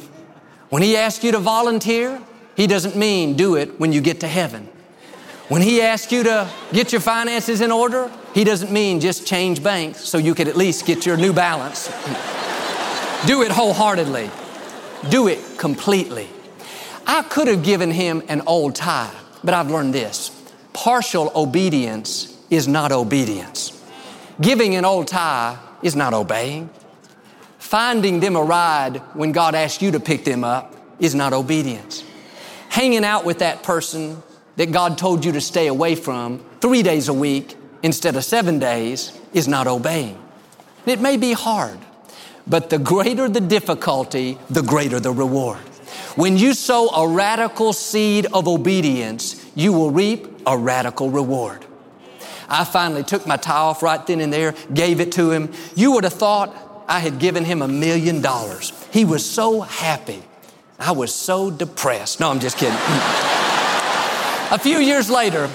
When 0.70 0.82
He 0.82 0.96
asks 0.96 1.24
you 1.24 1.32
to 1.32 1.40
volunteer, 1.40 2.22
He 2.56 2.66
doesn't 2.66 2.96
mean 2.96 3.34
do 3.34 3.56
it 3.56 3.78
when 3.80 3.92
you 3.92 4.00
get 4.00 4.20
to 4.20 4.28
heaven. 4.28 4.68
When 5.48 5.62
He 5.62 5.82
asks 5.82 6.10
you 6.10 6.22
to 6.24 6.50
get 6.72 6.92
your 6.92 7.00
finances 7.00 7.60
in 7.60 7.70
order, 7.70 8.10
He 8.34 8.44
doesn't 8.44 8.72
mean 8.72 9.00
just 9.00 9.26
change 9.26 9.62
banks 9.62 10.00
so 10.04 10.18
you 10.18 10.34
could 10.34 10.48
at 10.48 10.56
least 10.56 10.86
get 10.86 11.04
your 11.04 11.16
new 11.16 11.32
balance. 11.32 11.86
do 13.26 13.42
it 13.42 13.50
wholeheartedly. 13.50 14.30
Do 15.10 15.28
it 15.28 15.58
completely. 15.58 16.28
I 17.06 17.22
could 17.22 17.48
have 17.48 17.62
given 17.62 17.90
him 17.90 18.22
an 18.28 18.42
old 18.46 18.74
tie, 18.74 19.12
but 19.42 19.54
I've 19.54 19.70
learned 19.70 19.92
this. 19.92 20.30
Partial 20.72 21.30
obedience 21.34 22.36
is 22.50 22.66
not 22.66 22.92
obedience. 22.92 23.70
Giving 24.40 24.74
an 24.74 24.84
old 24.84 25.08
tie 25.08 25.58
is 25.82 25.94
not 25.94 26.14
obeying. 26.14 26.70
Finding 27.58 28.20
them 28.20 28.36
a 28.36 28.42
ride 28.42 28.98
when 29.14 29.32
God 29.32 29.54
asks 29.54 29.82
you 29.82 29.92
to 29.92 30.00
pick 30.00 30.24
them 30.24 30.44
up 30.44 30.74
is 30.98 31.14
not 31.14 31.32
obedience. 31.32 32.04
Hanging 32.68 33.04
out 33.04 33.24
with 33.24 33.40
that 33.40 33.62
person 33.62 34.22
that 34.56 34.72
God 34.72 34.98
told 34.98 35.24
you 35.24 35.32
to 35.32 35.40
stay 35.40 35.66
away 35.66 35.94
from 35.94 36.44
three 36.60 36.82
days 36.82 37.08
a 37.08 37.14
week 37.14 37.56
instead 37.82 38.16
of 38.16 38.24
seven 38.24 38.58
days 38.58 39.18
is 39.32 39.48
not 39.48 39.66
obeying. 39.66 40.20
It 40.86 41.00
may 41.00 41.16
be 41.16 41.32
hard, 41.32 41.78
but 42.46 42.70
the 42.70 42.78
greater 42.78 43.28
the 43.28 43.40
difficulty, 43.40 44.38
the 44.50 44.62
greater 44.62 45.00
the 45.00 45.12
reward. 45.12 45.58
When 46.16 46.36
you 46.36 46.54
sow 46.54 46.88
a 46.88 47.08
radical 47.08 47.72
seed 47.72 48.26
of 48.32 48.46
obedience, 48.46 49.44
you 49.54 49.72
will 49.72 49.90
reap 49.90 50.28
a 50.46 50.56
radical 50.56 51.10
reward. 51.10 51.64
I 52.48 52.64
finally 52.64 53.02
took 53.02 53.26
my 53.26 53.36
tie 53.36 53.56
off 53.56 53.82
right 53.82 54.04
then 54.06 54.20
and 54.20 54.32
there, 54.32 54.54
gave 54.72 55.00
it 55.00 55.12
to 55.12 55.30
him. 55.30 55.52
You 55.74 55.92
would 55.92 56.04
have 56.04 56.12
thought 56.12 56.84
I 56.86 57.00
had 57.00 57.18
given 57.18 57.44
him 57.44 57.62
a 57.62 57.68
million 57.68 58.20
dollars. 58.20 58.72
He 58.92 59.04
was 59.04 59.28
so 59.28 59.62
happy. 59.62 60.22
I 60.78 60.92
was 60.92 61.14
so 61.14 61.50
depressed. 61.50 62.20
No, 62.20 62.30
I'm 62.30 62.40
just 62.40 62.58
kidding. 62.58 62.78
a 64.50 64.58
few 64.58 64.78
years 64.78 65.10
later, 65.10 65.48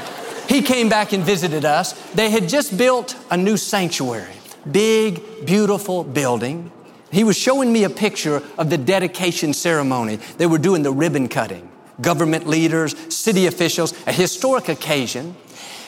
he 0.47 0.61
came 0.61 0.89
back 0.89 1.13
and 1.13 1.23
visited 1.23 1.63
us. 1.65 1.93
They 2.13 2.29
had 2.29 2.49
just 2.49 2.77
built 2.77 3.15
a 3.29 3.37
new 3.37 3.55
sanctuary, 3.57 4.33
big, 4.71 5.45
beautiful 5.45 6.03
building. 6.03 6.71
He 7.11 7.23
was 7.23 7.37
showing 7.37 7.71
me 7.71 7.83
a 7.83 7.89
picture 7.89 8.41
of 8.57 8.69
the 8.69 8.77
dedication 8.77 9.53
ceremony. 9.53 10.17
They 10.37 10.47
were 10.47 10.57
doing 10.57 10.83
the 10.83 10.91
ribbon 10.91 11.27
cutting. 11.27 11.69
Government 12.01 12.47
leaders, 12.47 12.95
city 13.13 13.45
officials, 13.45 13.93
a 14.07 14.11
historic 14.11 14.69
occasion. 14.69 15.35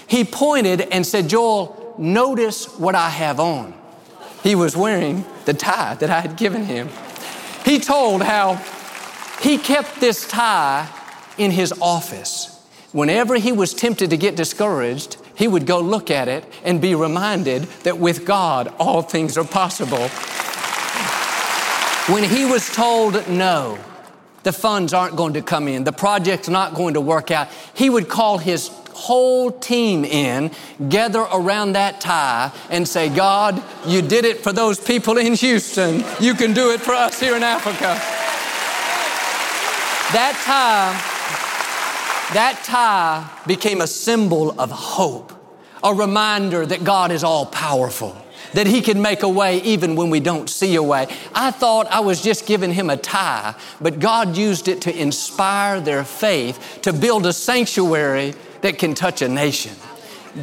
He 0.08 0.24
pointed 0.24 0.82
and 0.82 1.06
said, 1.06 1.30
Joel, 1.30 1.96
notice 1.98 2.66
what 2.78 2.96
I 2.96 3.10
have 3.10 3.40
on. 3.40 3.74
He 4.44 4.56
was 4.56 4.76
wearing 4.76 5.26
the 5.46 5.54
tie 5.54 5.96
that 5.96 6.10
I 6.10 6.20
had 6.20 6.36
given 6.36 6.66
him. 6.66 6.90
He 7.64 7.80
told 7.80 8.24
how 8.24 8.56
he 9.42 9.58
kept 9.58 10.00
this 10.00 10.28
tie 10.28 10.90
in 11.38 11.52
his 11.52 11.74
office. 11.82 12.51
Whenever 12.92 13.36
he 13.36 13.52
was 13.54 13.74
tempted 13.74 14.10
to 14.10 14.18
get 14.18 14.36
discouraged, 14.36 15.18
he 15.34 15.48
would 15.48 15.66
go 15.66 15.80
look 15.80 16.12
at 16.12 16.28
it 16.28 16.44
and 16.64 16.82
be 16.82 16.94
reminded 16.94 17.64
that 17.84 17.98
with 17.98 18.26
God, 18.26 18.74
all 18.80 19.02
things 19.02 19.38
are 19.38 19.46
possible. 19.46 20.10
When 22.14 22.24
he 22.24 22.46
was 22.46 22.68
told 22.70 23.30
no, 23.30 23.80
the 24.44 24.52
funds 24.52 24.94
aren't 24.94 25.16
going 25.16 25.34
to 25.34 25.42
come 25.42 25.68
in, 25.68 25.86
the 25.86 25.94
project's 25.94 26.50
not 26.50 26.74
going 26.74 26.96
to 26.96 27.02
work 27.02 27.32
out, 27.32 27.48
he 27.74 27.90
would 27.90 28.10
call 28.10 28.40
his 28.40 28.68
whole 28.94 29.52
team 29.52 30.04
in, 30.04 30.52
gather 30.90 31.22
around 31.22 31.74
that 31.74 32.02
tie, 32.02 32.52
and 32.70 32.88
say, 32.88 33.08
God, 33.08 33.64
you 33.88 34.02
did 34.02 34.26
it 34.26 34.40
for 34.40 34.52
those 34.52 34.80
people 34.80 35.18
in 35.18 35.34
Houston. 35.34 36.04
You 36.20 36.34
can 36.34 36.54
do 36.54 36.72
it 36.72 36.82
for 36.82 36.94
us 36.94 37.20
here 37.20 37.36
in 37.36 37.44
Africa. 37.44 38.00
That 40.14 40.36
tie, 40.44 41.11
that 42.34 42.62
tie 42.64 43.30
became 43.48 43.82
a 43.82 43.88
symbol 43.88 44.60
of 44.60 44.72
hope, 44.72 45.34
a 45.84 45.94
reminder 45.94 46.66
that 46.66 46.84
God 46.84 47.12
is 47.12 47.24
all 47.24 47.46
powerful 47.46 48.16
that 48.54 48.68
He 48.68 48.82
can 48.82 49.02
make 49.02 49.24
a 49.24 49.30
way 49.30 49.62
even 49.62 49.96
when 49.96 50.10
we 50.10 50.20
don't 50.20 50.50
see 50.50 50.76
a 50.76 50.84
way. 50.84 51.08
I 51.34 51.52
thought 51.52 51.88
I 51.88 52.02
was 52.02 52.22
just 52.22 52.46
giving 52.46 52.74
him 52.74 52.90
a 52.90 52.98
tie, 52.98 53.56
but 53.80 54.00
God 54.00 54.38
used 54.38 54.68
it 54.68 54.82
to 54.82 54.98
inspire 54.98 55.80
their 55.80 56.04
faith 56.04 56.80
to 56.84 56.94
build 56.94 57.26
a 57.26 57.34
sanctuary 57.34 58.34
that 58.62 58.78
can 58.78 58.94
touch 58.94 59.22
a 59.22 59.30
nation. 59.30 59.74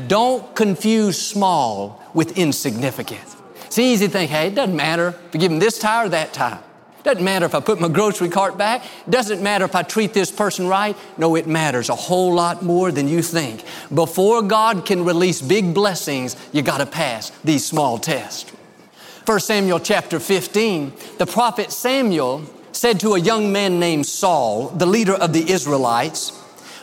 Don't 0.07 0.55
confuse 0.55 1.21
small 1.21 2.03
with 2.15 2.37
insignificant. 2.37 3.21
It's 3.67 3.79
easy 3.79 4.07
to 4.07 4.13
think, 4.13 4.31
hey, 4.31 4.49
it 4.49 4.55
doesn't 4.55 4.77
matter 4.77 5.15
if 5.29 5.35
you 5.35 5.41
give 5.41 5.53
him 5.53 5.59
this 5.59 5.79
tie 5.79 6.05
or 6.05 6.09
that 6.09 6.33
tie. 6.33 6.59
Doesn't 7.09 7.25
matter 7.25 7.47
if 7.47 7.55
I 7.55 7.61
put 7.61 7.81
my 7.81 7.89
grocery 7.89 8.29
cart 8.29 8.59
back. 8.59 8.85
Doesn't 9.09 9.43
matter 9.43 9.65
if 9.65 9.75
I 9.75 9.83
treat 9.83 10.13
this 10.13 10.31
person 10.31 10.67
right. 10.67 10.95
No, 11.17 11.37
it 11.37 11.47
matters 11.47 11.89
a 11.89 11.95
whole 11.95 12.35
lot 12.35 12.63
more 12.63 12.93
than 12.93 13.09
you 13.09 13.23
think. 13.23 13.65
Before 13.95 14.43
God 14.43 14.85
can 14.85 15.07
release 15.07 15.41
big 15.41 15.73
blessings, 15.73 16.37
you 16.53 16.61
got 16.61 16.79
to 16.79 16.87
pass 16.87 17.31
these 17.43 17.65
small 17.65 17.97
tests. 17.97 18.51
1 19.25 19.41
Samuel 19.41 19.81
chapter 19.81 20.21
15, 20.21 20.93
the 21.17 21.25
prophet 21.25 21.73
Samuel 21.73 22.45
said 22.73 23.01
to 23.01 23.15
a 23.15 23.19
young 23.19 23.53
man 23.53 23.81
named 23.81 24.05
Saul, 24.05 24.69
the 24.69 24.85
leader 24.85 25.15
of 25.15 25.33
the 25.33 25.51
Israelites, 25.51 26.39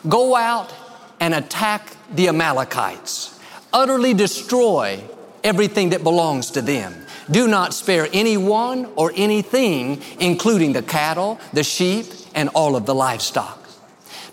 Go 0.10 0.36
out 0.36 0.74
and 1.20 1.36
attack 1.36 1.96
the 2.12 2.30
Amalekites, 2.30 3.40
utterly 3.72 4.16
destroy 4.16 5.04
everything 5.44 5.92
that 5.92 6.02
belongs 6.02 6.50
to 6.50 6.64
them. 6.64 7.05
Do 7.30 7.48
not 7.48 7.74
spare 7.74 8.08
anyone 8.14 8.92
or 8.96 9.12
anything, 9.16 10.02
including 10.20 10.74
the 10.74 10.82
cattle, 10.82 11.40
the 11.54 11.64
sheep, 11.64 12.06
and 12.34 12.50
all 12.50 12.76
of 12.76 12.86
the 12.86 12.96
livestock. 12.96 13.68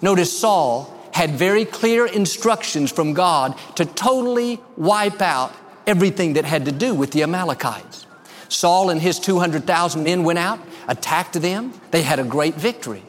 Notice 0.01 0.37
Saul 0.37 0.93
had 1.13 1.31
very 1.31 1.65
clear 1.65 2.07
instructions 2.07 2.91
from 2.91 3.13
God 3.13 3.57
to 3.77 3.85
totally 3.85 4.61
wipe 4.77 5.23
out 5.23 5.55
everything 5.87 6.35
that 6.35 6.45
had 6.45 6.65
to 6.65 6.73
do 6.73 6.95
with 6.95 7.13
the 7.13 7.23
Amalekites. 7.23 8.07
Saul 8.49 8.91
and 8.91 9.01
his 9.01 9.19
200,000 9.19 10.03
men 10.03 10.25
went 10.25 10.39
out, 10.39 10.61
attacked 10.89 11.41
them. 11.41 11.73
They 11.91 12.03
had 12.03 12.19
a 12.19 12.25
great 12.25 12.55
victory. 12.55 13.03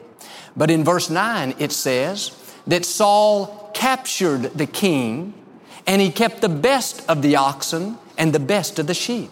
But 0.55 0.69
in 0.69 0.83
verse 0.83 1.09
9, 1.09 1.55
it 1.59 1.71
says 1.71 2.31
that 2.67 2.85
Saul 2.85 3.71
captured 3.73 4.43
the 4.55 4.67
king 4.67 5.33
and 5.85 6.01
he 6.01 6.11
kept 6.11 6.41
the 6.41 6.49
best 6.49 7.07
of 7.09 7.21
the 7.21 7.35
oxen 7.35 7.97
and 8.17 8.31
the 8.31 8.39
best 8.39 8.79
of 8.79 8.87
the 8.87 8.93
sheep. 8.93 9.31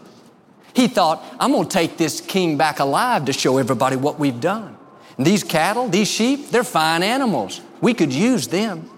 He 0.73 0.87
thought, 0.87 1.23
I'm 1.39 1.51
going 1.51 1.67
to 1.67 1.69
take 1.69 1.97
this 1.97 2.21
king 2.21 2.57
back 2.57 2.79
alive 2.79 3.25
to 3.25 3.33
show 3.33 3.57
everybody 3.57 3.95
what 3.95 4.19
we've 4.19 4.39
done. 4.39 4.77
And 5.17 5.25
these 5.25 5.43
cattle, 5.43 5.87
these 5.87 6.09
sheep, 6.09 6.49
they're 6.49 6.63
fine 6.63 7.03
animals. 7.03 7.61
We 7.81 7.93
could 7.93 8.13
use 8.13 8.47
them. 8.47 8.89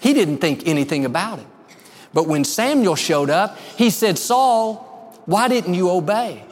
He 0.00 0.12
didn't 0.14 0.38
think 0.38 0.66
anything 0.66 1.04
about 1.04 1.38
it. 1.40 1.46
But 2.12 2.28
when 2.28 2.44
Samuel 2.44 2.96
showed 2.96 3.28
up, 3.28 3.58
he 3.76 3.90
said, 3.90 4.18
Saul, 4.18 5.20
why 5.26 5.48
didn't 5.48 5.74
you 5.74 5.90
obey? 5.90 6.44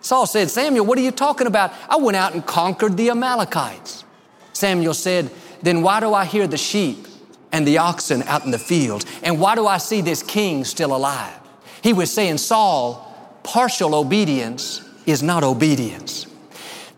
Saul 0.00 0.26
said, 0.26 0.50
Samuel, 0.50 0.84
what 0.84 0.98
are 0.98 1.02
you 1.02 1.10
talking 1.10 1.46
about? 1.46 1.72
I 1.88 1.96
went 1.96 2.16
out 2.16 2.34
and 2.34 2.44
conquered 2.44 2.96
the 2.96 3.10
Amalekites. 3.10 4.04
Samuel 4.52 4.94
said, 4.94 5.30
Then 5.62 5.82
why 5.82 6.00
do 6.00 6.12
I 6.12 6.26
hear 6.26 6.46
the 6.46 6.58
sheep 6.58 7.08
and 7.50 7.66
the 7.66 7.78
oxen 7.78 8.22
out 8.24 8.44
in 8.44 8.50
the 8.50 8.58
fields? 8.58 9.06
And 9.22 9.40
why 9.40 9.54
do 9.54 9.66
I 9.66 9.78
see 9.78 10.02
this 10.02 10.22
king 10.22 10.64
still 10.64 10.94
alive? 10.94 11.40
He 11.82 11.92
was 11.92 12.12
saying, 12.12 12.38
Saul, 12.38 13.13
partial 13.44 13.94
obedience 13.94 14.82
is 15.06 15.22
not 15.22 15.44
obedience. 15.44 16.26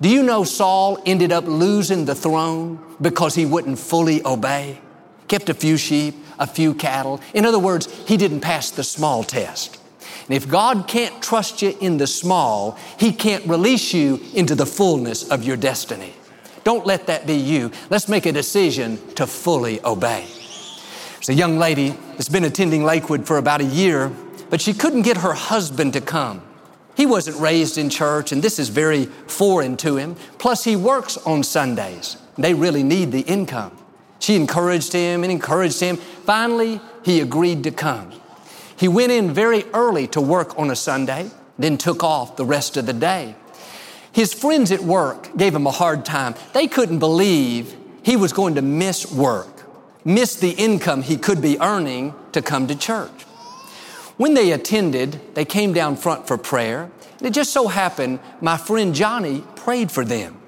Do 0.00 0.08
you 0.08 0.22
know 0.22 0.44
Saul 0.44 0.98
ended 1.04 1.32
up 1.32 1.44
losing 1.46 2.06
the 2.06 2.14
throne 2.14 2.82
because 3.00 3.34
he 3.34 3.44
wouldn't 3.44 3.78
fully 3.78 4.24
obey? 4.24 4.78
Kept 5.28 5.50
a 5.50 5.54
few 5.54 5.76
sheep, 5.76 6.14
a 6.38 6.46
few 6.46 6.72
cattle. 6.72 7.20
In 7.34 7.44
other 7.44 7.58
words, 7.58 7.86
he 8.06 8.16
didn't 8.16 8.40
pass 8.40 8.70
the 8.70 8.84
small 8.84 9.24
test. 9.24 9.80
And 10.28 10.34
if 10.34 10.48
God 10.48 10.88
can't 10.88 11.22
trust 11.22 11.62
you 11.62 11.76
in 11.80 11.98
the 11.98 12.06
small, 12.06 12.78
He 12.98 13.12
can't 13.12 13.46
release 13.46 13.94
you 13.94 14.20
into 14.34 14.54
the 14.54 14.66
fullness 14.66 15.28
of 15.28 15.44
your 15.44 15.56
destiny. 15.56 16.14
Don't 16.64 16.84
let 16.84 17.06
that 17.06 17.28
be 17.28 17.34
you. 17.34 17.70
Let's 17.90 18.08
make 18.08 18.26
a 18.26 18.32
decision 18.32 18.98
to 19.14 19.26
fully 19.26 19.80
obey. 19.84 20.26
There's 21.14 21.28
a 21.28 21.34
young 21.34 21.58
lady 21.58 21.90
that's 21.90 22.28
been 22.28 22.44
attending 22.44 22.82
Lakewood 22.82 23.24
for 23.24 23.38
about 23.38 23.60
a 23.60 23.64
year 23.64 24.10
but 24.50 24.60
she 24.60 24.72
couldn't 24.72 25.02
get 25.02 25.18
her 25.18 25.32
husband 25.32 25.92
to 25.94 26.00
come. 26.00 26.42
He 26.96 27.04
wasn't 27.04 27.38
raised 27.38 27.76
in 27.76 27.90
church, 27.90 28.32
and 28.32 28.42
this 28.42 28.58
is 28.58 28.68
very 28.68 29.04
foreign 29.04 29.76
to 29.78 29.96
him. 29.96 30.16
Plus, 30.38 30.64
he 30.64 30.76
works 30.76 31.16
on 31.18 31.42
Sundays. 31.42 32.16
They 32.38 32.54
really 32.54 32.82
need 32.82 33.12
the 33.12 33.20
income. 33.20 33.76
She 34.18 34.34
encouraged 34.34 34.92
him 34.92 35.22
and 35.22 35.30
encouraged 35.30 35.80
him. 35.80 35.96
Finally, 35.96 36.80
he 37.04 37.20
agreed 37.20 37.64
to 37.64 37.70
come. 37.70 38.12
He 38.78 38.88
went 38.88 39.12
in 39.12 39.32
very 39.32 39.64
early 39.72 40.06
to 40.08 40.20
work 40.20 40.58
on 40.58 40.70
a 40.70 40.76
Sunday, 40.76 41.30
then 41.58 41.78
took 41.78 42.02
off 42.02 42.36
the 42.36 42.44
rest 42.44 42.76
of 42.76 42.86
the 42.86 42.92
day. 42.92 43.34
His 44.12 44.32
friends 44.32 44.72
at 44.72 44.80
work 44.80 45.36
gave 45.36 45.54
him 45.54 45.66
a 45.66 45.70
hard 45.70 46.04
time. 46.04 46.34
They 46.54 46.66
couldn't 46.66 46.98
believe 46.98 47.74
he 48.02 48.16
was 48.16 48.32
going 48.32 48.54
to 48.54 48.62
miss 48.62 49.10
work, 49.12 49.64
miss 50.04 50.36
the 50.36 50.52
income 50.52 51.02
he 51.02 51.16
could 51.16 51.42
be 51.42 51.60
earning 51.60 52.14
to 52.32 52.40
come 52.40 52.66
to 52.68 52.74
church. 52.74 53.15
When 54.16 54.34
they 54.34 54.52
attended, 54.52 55.20
they 55.34 55.44
came 55.44 55.72
down 55.72 55.96
front 55.96 56.26
for 56.26 56.38
prayer. 56.38 56.90
And 57.18 57.26
it 57.26 57.34
just 57.34 57.52
so 57.52 57.68
happened 57.68 58.20
my 58.40 58.56
friend 58.56 58.94
Johnny 58.94 59.44
prayed 59.56 59.90
for 59.90 60.04
them. 60.04 60.40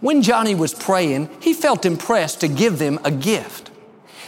When 0.00 0.22
Johnny 0.22 0.54
was 0.54 0.74
praying, 0.74 1.30
he 1.40 1.54
felt 1.54 1.86
impressed 1.86 2.40
to 2.40 2.48
give 2.48 2.78
them 2.78 2.98
a 3.04 3.10
gift. 3.10 3.70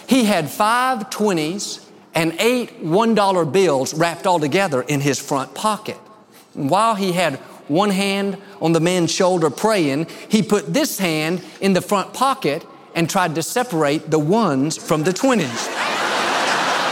He 0.06 0.24
had 0.24 0.50
five 0.50 1.10
20s 1.10 1.84
and 2.14 2.36
eight 2.38 2.82
$1 2.82 3.52
bills 3.52 3.92
wrapped 3.92 4.26
all 4.26 4.38
together 4.38 4.82
in 4.82 5.00
his 5.00 5.18
front 5.18 5.54
pocket. 5.54 5.98
And 6.54 6.70
while 6.70 6.94
he 6.94 7.12
had 7.12 7.36
one 7.66 7.90
hand 7.90 8.38
on 8.60 8.72
the 8.72 8.80
man's 8.80 9.10
shoulder 9.10 9.50
praying, 9.50 10.06
he 10.28 10.42
put 10.42 10.72
this 10.72 10.98
hand 10.98 11.42
in 11.60 11.72
the 11.72 11.80
front 11.80 12.14
pocket 12.14 12.64
and 12.94 13.10
tried 13.10 13.34
to 13.34 13.42
separate 13.42 14.10
the 14.10 14.18
ones 14.18 14.76
from 14.76 15.02
the 15.02 15.10
20s. 15.10 15.93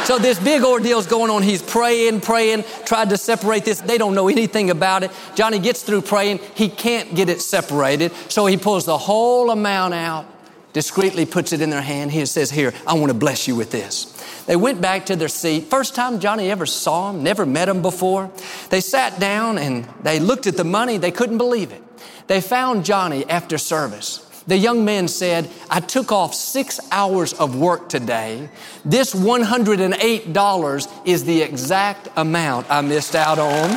So 0.05 0.19
this 0.19 0.39
big 0.39 0.65
ordeal's 0.65 1.07
going 1.07 1.31
on. 1.31 1.43
He's 1.45 1.63
praying, 1.63 2.23
praying, 2.23 2.65
tried 2.85 3.11
to 3.11 3.17
separate 3.17 3.65
this. 3.65 3.81
They 3.81 3.99
don't 3.99 4.17
know 4.17 4.29
anything 4.29 4.71
about 4.71 5.05
it. 5.05 5.13
Johnny 5.37 5.61
gets 5.61 5.83
through 5.83 6.03
praying. 6.03 6.41
He 6.57 6.69
can't 6.69 7.15
get 7.15 7.29
it 7.29 7.41
separated. 7.41 8.13
So 8.29 8.47
he 8.47 8.57
pulls 8.57 8.85
the 8.85 8.99
whole 8.99 9.51
amount 9.51 9.95
out, 9.95 10.27
discreetly 10.73 11.25
puts 11.25 11.53
it 11.53 11.61
in 11.61 11.71
their 11.71 11.83
hand. 11.83 12.11
He 12.11 12.27
says, 12.27 12.51
Here, 12.51 12.75
I 12.85 12.95
want 12.95 13.09
to 13.09 13.15
bless 13.15 13.47
you 13.47 13.55
with 13.55 13.71
this. 13.71 14.07
They 14.47 14.57
went 14.57 14.81
back 14.81 15.07
to 15.07 15.15
their 15.15 15.29
seat. 15.29 15.67
First 15.67 15.95
time 15.95 16.19
Johnny 16.19 16.51
ever 16.51 16.67
saw 16.67 17.11
him, 17.11 17.23
never 17.23 17.47
met 17.47 17.69
him 17.69 17.81
before. 17.81 18.29
They 18.71 18.81
sat 18.81 19.21
down 19.21 19.57
and 19.57 19.89
they 20.03 20.19
looked 20.19 20.49
at 20.49 20.57
the 20.57 20.65
money. 20.65 20.99
They 20.99 21.13
couldn't 21.13 21.39
believe 21.39 21.71
it. 21.71 21.83
They 22.27 22.41
found 22.41 22.85
Johnny 22.85 23.25
after 23.27 23.57
service. 23.57 24.29
The 24.47 24.59
young 24.59 24.85
man 24.85 25.07
said, 25.09 25.49
I 25.71 25.81
took 25.81 26.11
off 26.11 26.35
six 26.35 26.81
hours 26.91 27.33
of 27.35 27.57
work 27.57 27.89
today. 27.89 28.49
This 28.85 29.15
$108 29.15 31.07
is 31.07 31.25
the 31.25 31.43
exact 31.43 32.09
amount 32.17 32.69
I 32.69 32.81
missed 32.81 33.15
out 33.15 33.39
on. 33.39 33.71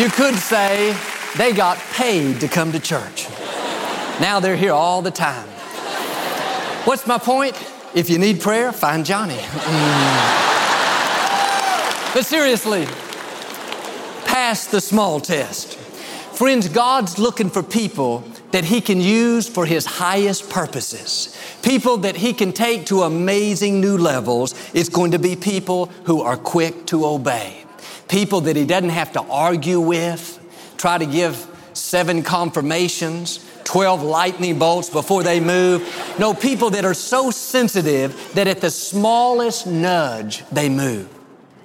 You 0.00 0.08
could 0.10 0.34
say 0.34 0.96
they 1.36 1.52
got 1.52 1.78
paid 1.92 2.40
to 2.40 2.48
come 2.48 2.72
to 2.72 2.80
church. 2.80 3.28
Now 4.20 4.40
they're 4.40 4.56
here 4.56 4.72
all 4.72 5.00
the 5.02 5.10
time. 5.10 5.48
What's 6.84 7.06
my 7.06 7.18
point? 7.18 7.56
If 7.94 8.08
you 8.10 8.18
need 8.18 8.40
prayer, 8.40 8.72
find 8.72 9.04
Johnny. 9.04 9.34
Mm. 9.34 10.24
but 12.14 12.24
seriously, 12.24 12.86
pass 14.24 14.66
the 14.66 14.80
small 14.80 15.20
test. 15.20 15.76
Friends, 15.76 16.68
God's 16.68 17.18
looking 17.18 17.50
for 17.50 17.62
people 17.62 18.24
that 18.52 18.64
He 18.64 18.80
can 18.80 19.00
use 19.00 19.48
for 19.48 19.66
His 19.66 19.86
highest 19.86 20.50
purposes. 20.50 21.36
People 21.62 21.98
that 21.98 22.16
He 22.16 22.32
can 22.32 22.52
take 22.52 22.86
to 22.86 23.02
amazing 23.02 23.80
new 23.80 23.96
levels. 23.96 24.54
It's 24.74 24.88
going 24.88 25.12
to 25.12 25.18
be 25.18 25.36
people 25.36 25.86
who 26.04 26.22
are 26.22 26.36
quick 26.36 26.86
to 26.86 27.06
obey. 27.06 27.64
People 28.08 28.42
that 28.42 28.56
He 28.56 28.66
doesn't 28.66 28.90
have 28.90 29.12
to 29.12 29.22
argue 29.22 29.80
with, 29.80 30.38
try 30.76 30.98
to 30.98 31.06
give 31.06 31.46
seven 31.72 32.22
confirmations, 32.22 33.44
12 33.64 34.02
lightning 34.02 34.58
bolts 34.58 34.90
before 34.90 35.22
they 35.22 35.38
move. 35.38 36.16
No, 36.18 36.34
people 36.34 36.70
that 36.70 36.84
are 36.84 36.94
so 36.94 37.30
sensitive 37.30 38.32
that 38.34 38.48
at 38.48 38.60
the 38.60 38.70
smallest 38.70 39.66
nudge, 39.66 40.44
they 40.50 40.68
move. 40.68 41.08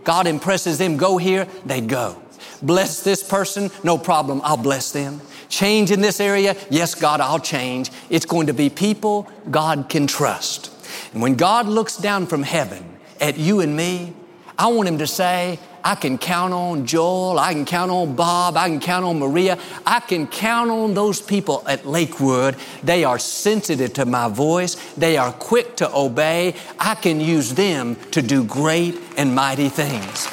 God 0.04 0.28
impresses 0.28 0.78
them, 0.78 0.98
go 0.98 1.18
here, 1.18 1.48
they 1.66 1.82
go. 1.82 2.22
Bless 2.62 3.02
this 3.02 3.24
person, 3.24 3.72
no 3.84 3.98
problem, 3.98 4.40
I'll 4.44 4.56
bless 4.56 4.92
them. 4.92 5.20
Change 5.50 5.92
in 5.92 6.02
this 6.02 6.20
area, 6.20 6.56
yes, 6.70 6.96
God, 6.96 7.22
I'll 7.22 7.40
change. 7.40 7.92
It's 8.10 8.26
going 8.26 8.48
to 8.48 8.54
be 8.54 8.70
people 8.70 9.30
God 9.50 9.90
can 9.90 10.08
trust. 10.08 10.72
And 11.14 11.22
when 11.22 11.36
God 11.36 11.68
looks 11.68 11.98
down 11.98 12.28
from 12.28 12.44
heaven 12.44 12.98
at 13.22 13.38
you 13.38 13.62
and 13.62 13.76
me, 13.76 14.14
I 14.58 14.68
want 14.68 14.88
Him 14.88 14.98
to 15.00 15.08
say, 15.08 15.60
I 15.86 15.94
can 15.94 16.18
count 16.18 16.52
on 16.52 16.88
Joel. 16.88 17.38
I 17.38 17.54
can 17.54 17.64
count 17.64 17.92
on 17.92 18.16
Bob. 18.16 18.58
I 18.58 18.70
can 18.70 18.80
count 18.80 19.06
on 19.06 19.20
Maria. 19.20 19.60
I 19.86 20.00
can 20.00 20.26
count 20.26 20.72
on 20.72 20.96
those 20.96 21.22
people 21.22 21.64
at 21.68 21.86
Lakewood. 21.86 22.56
They 22.82 23.04
are 23.04 23.20
sensitive 23.20 23.94
to 23.94 24.06
my 24.06 24.28
voice. 24.28 24.76
They 24.96 25.16
are 25.16 25.32
quick 25.32 25.76
to 25.78 25.96
obey. 25.96 26.56
I 26.80 26.96
can 26.96 27.22
use 27.22 27.54
them 27.54 27.98
to 28.12 28.24
do 28.24 28.44
great 28.44 29.00
and 29.16 29.36
mighty 29.36 29.70
things. 29.70 30.28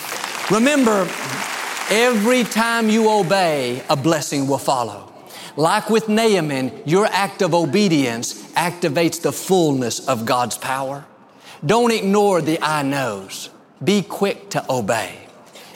Remember, 0.51 1.07
every 1.92 2.42
time 2.42 2.88
you 2.88 3.11
obey, 3.11 3.83
a 3.90 3.96
blessing 3.96 4.48
will 4.48 4.57
follow. 4.57 5.12
Like 5.57 5.90
with 5.90 6.09
Naaman, 6.09 6.72
your 6.87 7.05
act 7.05 7.42
of 7.42 7.52
obedience 7.52 8.50
activates 8.52 9.20
the 9.20 9.31
fullness 9.31 10.09
of 10.09 10.24
God's 10.24 10.57
power. 10.57 11.05
Don't 11.64 11.92
ignore 11.92 12.40
the 12.40 12.59
I 12.62 12.83
knows. 12.83 13.50
Be 13.85 14.00
quick 14.00 14.48
to 14.50 14.64
obey. 14.72 15.18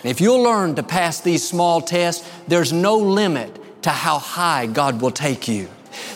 If 0.04 0.22
you'll 0.22 0.42
learn 0.42 0.74
to 0.76 0.82
pass 0.82 1.20
these 1.20 1.46
small 1.46 1.82
tests, 1.82 2.26
there's 2.48 2.72
no 2.72 2.96
limit 2.96 3.82
to 3.82 3.90
how 3.90 4.18
high 4.18 4.64
God 4.64 5.02
will 5.02 5.10
take 5.10 5.46
you. 5.46 5.68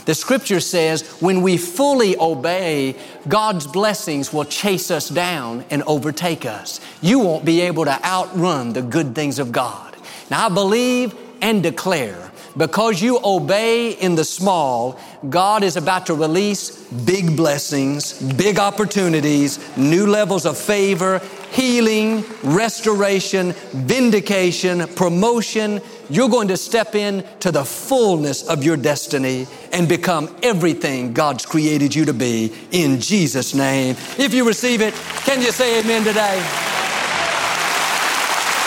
The 0.07 0.15
scripture 0.15 0.61
says 0.61 1.07
when 1.21 1.43
we 1.43 1.59
fully 1.59 2.17
obey, 2.19 2.97
God's 3.29 3.67
blessings 3.67 4.33
will 4.33 4.47
chase 4.47 4.91
us 4.91 5.11
down 5.11 5.67
and 5.69 5.83
overtake 5.83 6.47
us. 6.47 6.81
You 7.03 7.19
won't 7.19 7.45
be 7.45 7.61
able 7.61 7.85
to 7.85 8.05
outrun 8.05 8.73
the 8.73 8.83
good 8.83 9.15
things 9.15 9.39
of 9.39 9.53
God. 9.53 9.90
Now 10.31 10.47
I 10.47 10.49
believe 10.49 11.15
and 11.43 11.63
declare 11.63 12.31
because 12.57 13.01
you 13.01 13.21
obey 13.25 13.93
in 13.93 14.15
the 14.15 14.25
small, 14.25 14.99
God 15.29 15.63
is 15.63 15.77
about 15.77 16.07
to 16.07 16.15
release 16.15 16.77
big 16.93 17.37
blessings, 17.37 18.21
big 18.35 18.59
opportunities, 18.59 19.59
new 19.77 20.07
levels 20.07 20.47
of 20.47 20.59
favor, 20.59 21.21
healing, 21.53 22.25
restoration, 22.43 23.53
vindication, 23.73 24.87
promotion. 24.89 25.81
You're 26.09 26.29
going 26.29 26.49
to 26.49 26.57
step 26.57 26.95
in 26.95 27.25
to 27.41 27.53
the 27.53 27.65
fullness 27.65 28.49
of 28.49 28.65
your 28.65 28.77
destiny 28.77 29.47
and 29.73 29.89
become 29.89 30.35
everything 30.43 31.13
God's 31.13 31.47
created 31.47 31.95
you 31.95 32.05
to 32.07 32.15
be 32.15 32.53
in 32.73 33.01
Jesus' 33.01 33.55
name. 33.55 33.97
If 34.19 34.35
you 34.35 34.47
receive 34.47 34.81
it, 34.81 34.95
can 35.25 35.41
you 35.41 35.53
say 35.53 35.81
amen 35.81 36.05
today? 36.05 36.70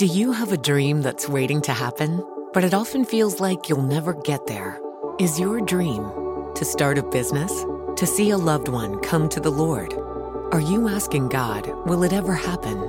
Do 0.00 0.06
you 0.06 0.32
have 0.32 0.50
a 0.50 0.56
dream 0.56 1.02
that's 1.02 1.28
waiting 1.28 1.60
to 1.60 1.72
happen, 1.72 2.24
but 2.54 2.64
it 2.64 2.72
often 2.72 3.04
feels 3.04 3.38
like 3.38 3.68
you'll 3.68 3.82
never 3.82 4.14
get 4.14 4.46
there? 4.46 4.80
Is 5.18 5.38
your 5.38 5.60
dream 5.60 6.10
to 6.54 6.64
start 6.64 6.96
a 6.96 7.02
business? 7.02 7.52
To 7.96 8.06
see 8.06 8.30
a 8.30 8.38
loved 8.38 8.68
one 8.68 8.98
come 9.00 9.28
to 9.28 9.40
the 9.40 9.50
Lord? 9.50 9.92
Are 10.54 10.60
you 10.72 10.88
asking 10.88 11.28
God, 11.28 11.66
will 11.84 12.02
it 12.02 12.14
ever 12.14 12.32
happen? 12.32 12.80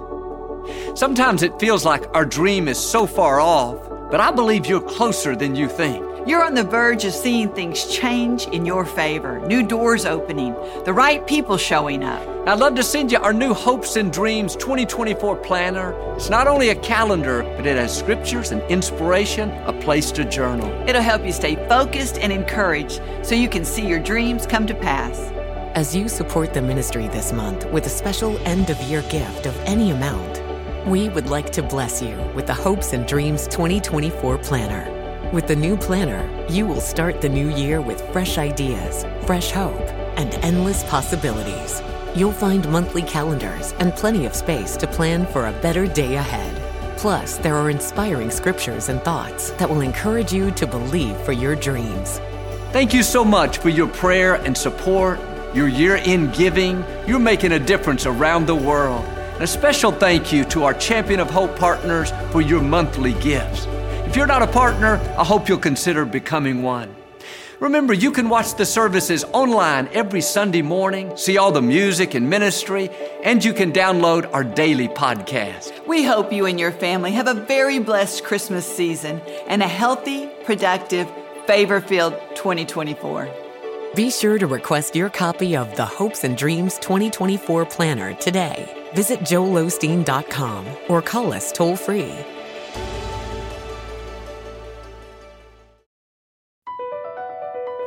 Sometimes 0.95 1.43
it 1.43 1.59
feels 1.59 1.83
like 1.83 2.07
our 2.15 2.23
dream 2.23 2.69
is 2.69 2.77
so 2.77 3.05
far 3.05 3.41
off, 3.41 3.75
but 4.09 4.21
I 4.21 4.31
believe 4.31 4.65
you're 4.65 4.79
closer 4.79 5.35
than 5.35 5.53
you 5.53 5.67
think. 5.67 6.05
You're 6.27 6.43
on 6.43 6.53
the 6.53 6.63
verge 6.63 7.03
of 7.03 7.13
seeing 7.13 7.49
things 7.49 7.87
change 7.87 8.45
in 8.49 8.63
your 8.63 8.85
favor, 8.85 9.39
new 9.47 9.65
doors 9.65 10.05
opening, 10.05 10.53
the 10.85 10.93
right 10.93 11.25
people 11.25 11.57
showing 11.57 12.03
up. 12.03 12.21
I'd 12.47 12.59
love 12.59 12.75
to 12.75 12.83
send 12.83 13.11
you 13.11 13.17
our 13.17 13.33
new 13.33 13.55
Hopes 13.55 13.95
and 13.95 14.13
Dreams 14.13 14.55
2024 14.55 15.37
planner. 15.37 15.93
It's 16.13 16.29
not 16.29 16.45
only 16.45 16.69
a 16.69 16.75
calendar, 16.75 17.41
but 17.57 17.65
it 17.65 17.75
has 17.75 17.97
scriptures 17.97 18.51
and 18.51 18.61
inspiration, 18.69 19.49
a 19.65 19.73
place 19.73 20.11
to 20.11 20.23
journal. 20.23 20.69
It'll 20.87 21.01
help 21.01 21.25
you 21.25 21.31
stay 21.31 21.55
focused 21.67 22.19
and 22.19 22.31
encouraged 22.31 23.01
so 23.23 23.33
you 23.33 23.49
can 23.49 23.65
see 23.65 23.87
your 23.87 23.99
dreams 23.99 24.45
come 24.45 24.67
to 24.67 24.75
pass. 24.75 25.17
As 25.73 25.95
you 25.95 26.07
support 26.07 26.53
the 26.53 26.61
ministry 26.61 27.07
this 27.07 27.33
month 27.33 27.65
with 27.71 27.87
a 27.87 27.89
special 27.89 28.37
end 28.47 28.69
of 28.69 28.79
year 28.81 29.01
gift 29.09 29.47
of 29.47 29.57
any 29.61 29.89
amount, 29.89 30.39
we 30.87 31.09
would 31.09 31.31
like 31.31 31.51
to 31.53 31.63
bless 31.63 31.99
you 31.99 32.15
with 32.35 32.45
the 32.45 32.53
Hopes 32.53 32.93
and 32.93 33.07
Dreams 33.07 33.47
2024 33.47 34.37
planner. 34.37 35.00
With 35.31 35.47
the 35.47 35.55
new 35.55 35.77
planner, 35.77 36.27
you 36.49 36.65
will 36.65 36.81
start 36.81 37.21
the 37.21 37.29
new 37.29 37.55
year 37.55 37.79
with 37.79 38.01
fresh 38.11 38.37
ideas, 38.37 39.05
fresh 39.25 39.49
hope, 39.49 39.79
and 40.17 40.33
endless 40.43 40.83
possibilities. 40.83 41.81
You'll 42.13 42.33
find 42.33 42.69
monthly 42.69 43.01
calendars 43.03 43.73
and 43.79 43.95
plenty 43.95 44.25
of 44.25 44.35
space 44.35 44.75
to 44.75 44.87
plan 44.87 45.25
for 45.25 45.47
a 45.47 45.53
better 45.61 45.87
day 45.87 46.15
ahead. 46.15 46.53
Plus, 46.97 47.37
there 47.37 47.55
are 47.55 47.69
inspiring 47.69 48.29
scriptures 48.29 48.89
and 48.89 49.01
thoughts 49.03 49.51
that 49.51 49.69
will 49.69 49.79
encourage 49.79 50.33
you 50.33 50.51
to 50.51 50.67
believe 50.67 51.15
for 51.21 51.31
your 51.31 51.55
dreams. 51.55 52.19
Thank 52.73 52.93
you 52.93 53.01
so 53.01 53.23
much 53.23 53.59
for 53.59 53.69
your 53.69 53.87
prayer 53.87 54.35
and 54.35 54.57
support, 54.57 55.17
your 55.55 55.69
year 55.69 55.95
in 55.95 56.29
giving. 56.31 56.83
You're 57.07 57.19
making 57.19 57.53
a 57.53 57.59
difference 57.59 58.05
around 58.05 58.47
the 58.47 58.55
world. 58.55 59.05
And 59.35 59.43
a 59.43 59.47
special 59.47 59.93
thank 59.93 60.33
you 60.33 60.43
to 60.45 60.65
our 60.65 60.73
Champion 60.73 61.21
of 61.21 61.29
Hope 61.29 61.57
partners 61.57 62.11
for 62.31 62.41
your 62.41 62.61
monthly 62.61 63.13
gifts. 63.13 63.65
If 64.11 64.17
you're 64.17 64.27
not 64.27 64.41
a 64.41 64.47
partner, 64.47 64.97
I 65.17 65.23
hope 65.23 65.47
you'll 65.47 65.57
consider 65.57 66.03
becoming 66.03 66.63
one. 66.63 66.93
Remember, 67.61 67.93
you 67.93 68.11
can 68.11 68.27
watch 68.27 68.55
the 68.55 68.65
services 68.65 69.23
online 69.31 69.87
every 69.93 70.19
Sunday 70.19 70.61
morning, 70.61 71.15
see 71.15 71.37
all 71.37 71.53
the 71.53 71.61
music 71.61 72.13
and 72.13 72.29
ministry, 72.29 72.89
and 73.23 73.41
you 73.41 73.53
can 73.53 73.71
download 73.71 74.29
our 74.33 74.43
daily 74.43 74.89
podcast. 74.89 75.87
We 75.87 76.03
hope 76.03 76.33
you 76.33 76.45
and 76.45 76.59
your 76.59 76.73
family 76.73 77.13
have 77.13 77.27
a 77.27 77.33
very 77.33 77.79
blessed 77.79 78.25
Christmas 78.25 78.65
season 78.65 79.21
and 79.47 79.63
a 79.63 79.67
healthy, 79.69 80.29
productive, 80.43 81.09
favor 81.47 81.79
filled 81.79 82.19
2024. 82.35 83.29
Be 83.95 84.11
sure 84.11 84.37
to 84.37 84.45
request 84.45 84.93
your 84.93 85.09
copy 85.09 85.55
of 85.55 85.73
the 85.77 85.85
Hopes 85.85 86.25
and 86.25 86.37
Dreams 86.37 86.77
2024 86.79 87.65
Planner 87.65 88.13
today. 88.15 88.89
Visit 88.93 89.21
joelosteen.com 89.21 90.67
or 90.89 91.01
call 91.01 91.31
us 91.31 91.53
toll 91.53 91.77
free. 91.77 92.13